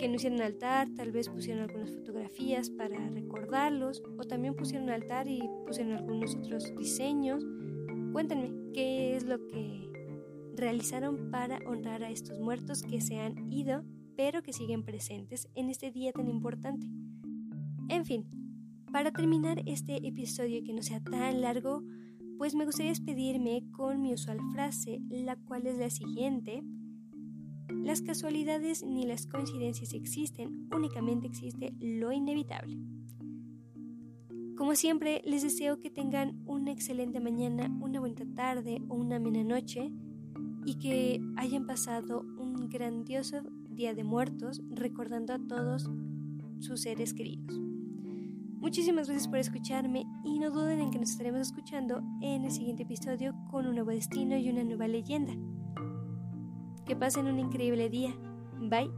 que 0.00 0.08
no 0.08 0.14
hicieron 0.14 0.40
altar, 0.40 0.88
tal 0.96 1.12
vez 1.12 1.28
pusieron 1.28 1.64
algunas 1.64 1.92
fotografías 1.92 2.70
para 2.70 2.96
recordarlos 3.10 4.02
o 4.18 4.24
también 4.24 4.56
pusieron 4.56 4.88
altar 4.88 5.28
y 5.28 5.42
pusieron 5.66 5.92
algunos 5.92 6.34
otros 6.36 6.74
diseños. 6.78 7.44
Cuéntenme 8.12 8.72
qué 8.72 9.14
es 9.14 9.24
lo 9.24 9.38
que 9.46 9.92
realizaron 10.56 11.30
para 11.30 11.58
honrar 11.66 12.02
a 12.02 12.10
estos 12.10 12.40
muertos 12.40 12.82
que 12.82 13.00
se 13.00 13.18
han 13.18 13.52
ido 13.52 13.84
pero 14.16 14.42
que 14.42 14.52
siguen 14.52 14.82
presentes 14.82 15.48
en 15.54 15.70
este 15.70 15.90
día 15.90 16.12
tan 16.12 16.28
importante. 16.28 16.86
En 17.88 18.04
fin, 18.04 18.26
para 18.92 19.10
terminar 19.10 19.62
este 19.64 20.06
episodio 20.06 20.62
que 20.62 20.74
no 20.74 20.82
sea 20.82 21.00
tan 21.00 21.40
largo, 21.40 21.82
pues 22.36 22.54
me 22.54 22.66
gustaría 22.66 22.90
despedirme 22.90 23.64
con 23.72 24.02
mi 24.02 24.12
usual 24.12 24.38
frase, 24.52 25.00
la 25.08 25.36
cual 25.36 25.66
es 25.66 25.78
la 25.78 25.88
siguiente. 25.88 26.62
Las 27.72 28.02
casualidades 28.02 28.84
ni 28.84 29.06
las 29.06 29.26
coincidencias 29.26 29.94
existen, 29.94 30.68
únicamente 30.72 31.26
existe 31.26 31.72
lo 31.80 32.12
inevitable. 32.12 32.78
Como 34.56 34.74
siempre, 34.74 35.22
les 35.24 35.42
deseo 35.42 35.80
que 35.80 35.90
tengan 35.90 36.42
una 36.44 36.72
excelente 36.72 37.20
mañana, 37.20 37.74
una 37.80 38.00
buena 38.00 38.26
tarde 38.34 38.82
o 38.88 38.94
una 38.94 39.16
amena 39.16 39.42
noche 39.42 39.90
y 40.66 40.78
que 40.78 41.20
hayan 41.36 41.66
pasado 41.66 42.20
un 42.38 42.68
grandioso 42.68 43.42
día 43.70 43.94
de 43.94 44.04
muertos 44.04 44.60
recordando 44.70 45.32
a 45.32 45.38
todos 45.38 45.88
sus 46.58 46.82
seres 46.82 47.14
queridos. 47.14 47.58
Muchísimas 48.60 49.08
gracias 49.08 49.28
por 49.28 49.38
escucharme 49.38 50.04
y 50.22 50.38
no 50.38 50.50
duden 50.50 50.80
en 50.80 50.90
que 50.90 50.98
nos 50.98 51.12
estaremos 51.12 51.40
escuchando 51.40 52.02
en 52.20 52.44
el 52.44 52.50
siguiente 52.50 52.82
episodio 52.82 53.34
con 53.50 53.66
un 53.66 53.76
nuevo 53.76 53.90
destino 53.90 54.36
y 54.36 54.50
una 54.50 54.64
nueva 54.64 54.86
leyenda. 54.86 55.32
Que 56.86 56.96
pasen 56.96 57.26
un 57.26 57.38
increíble 57.38 57.88
día. 57.88 58.14
Bye. 58.58 58.90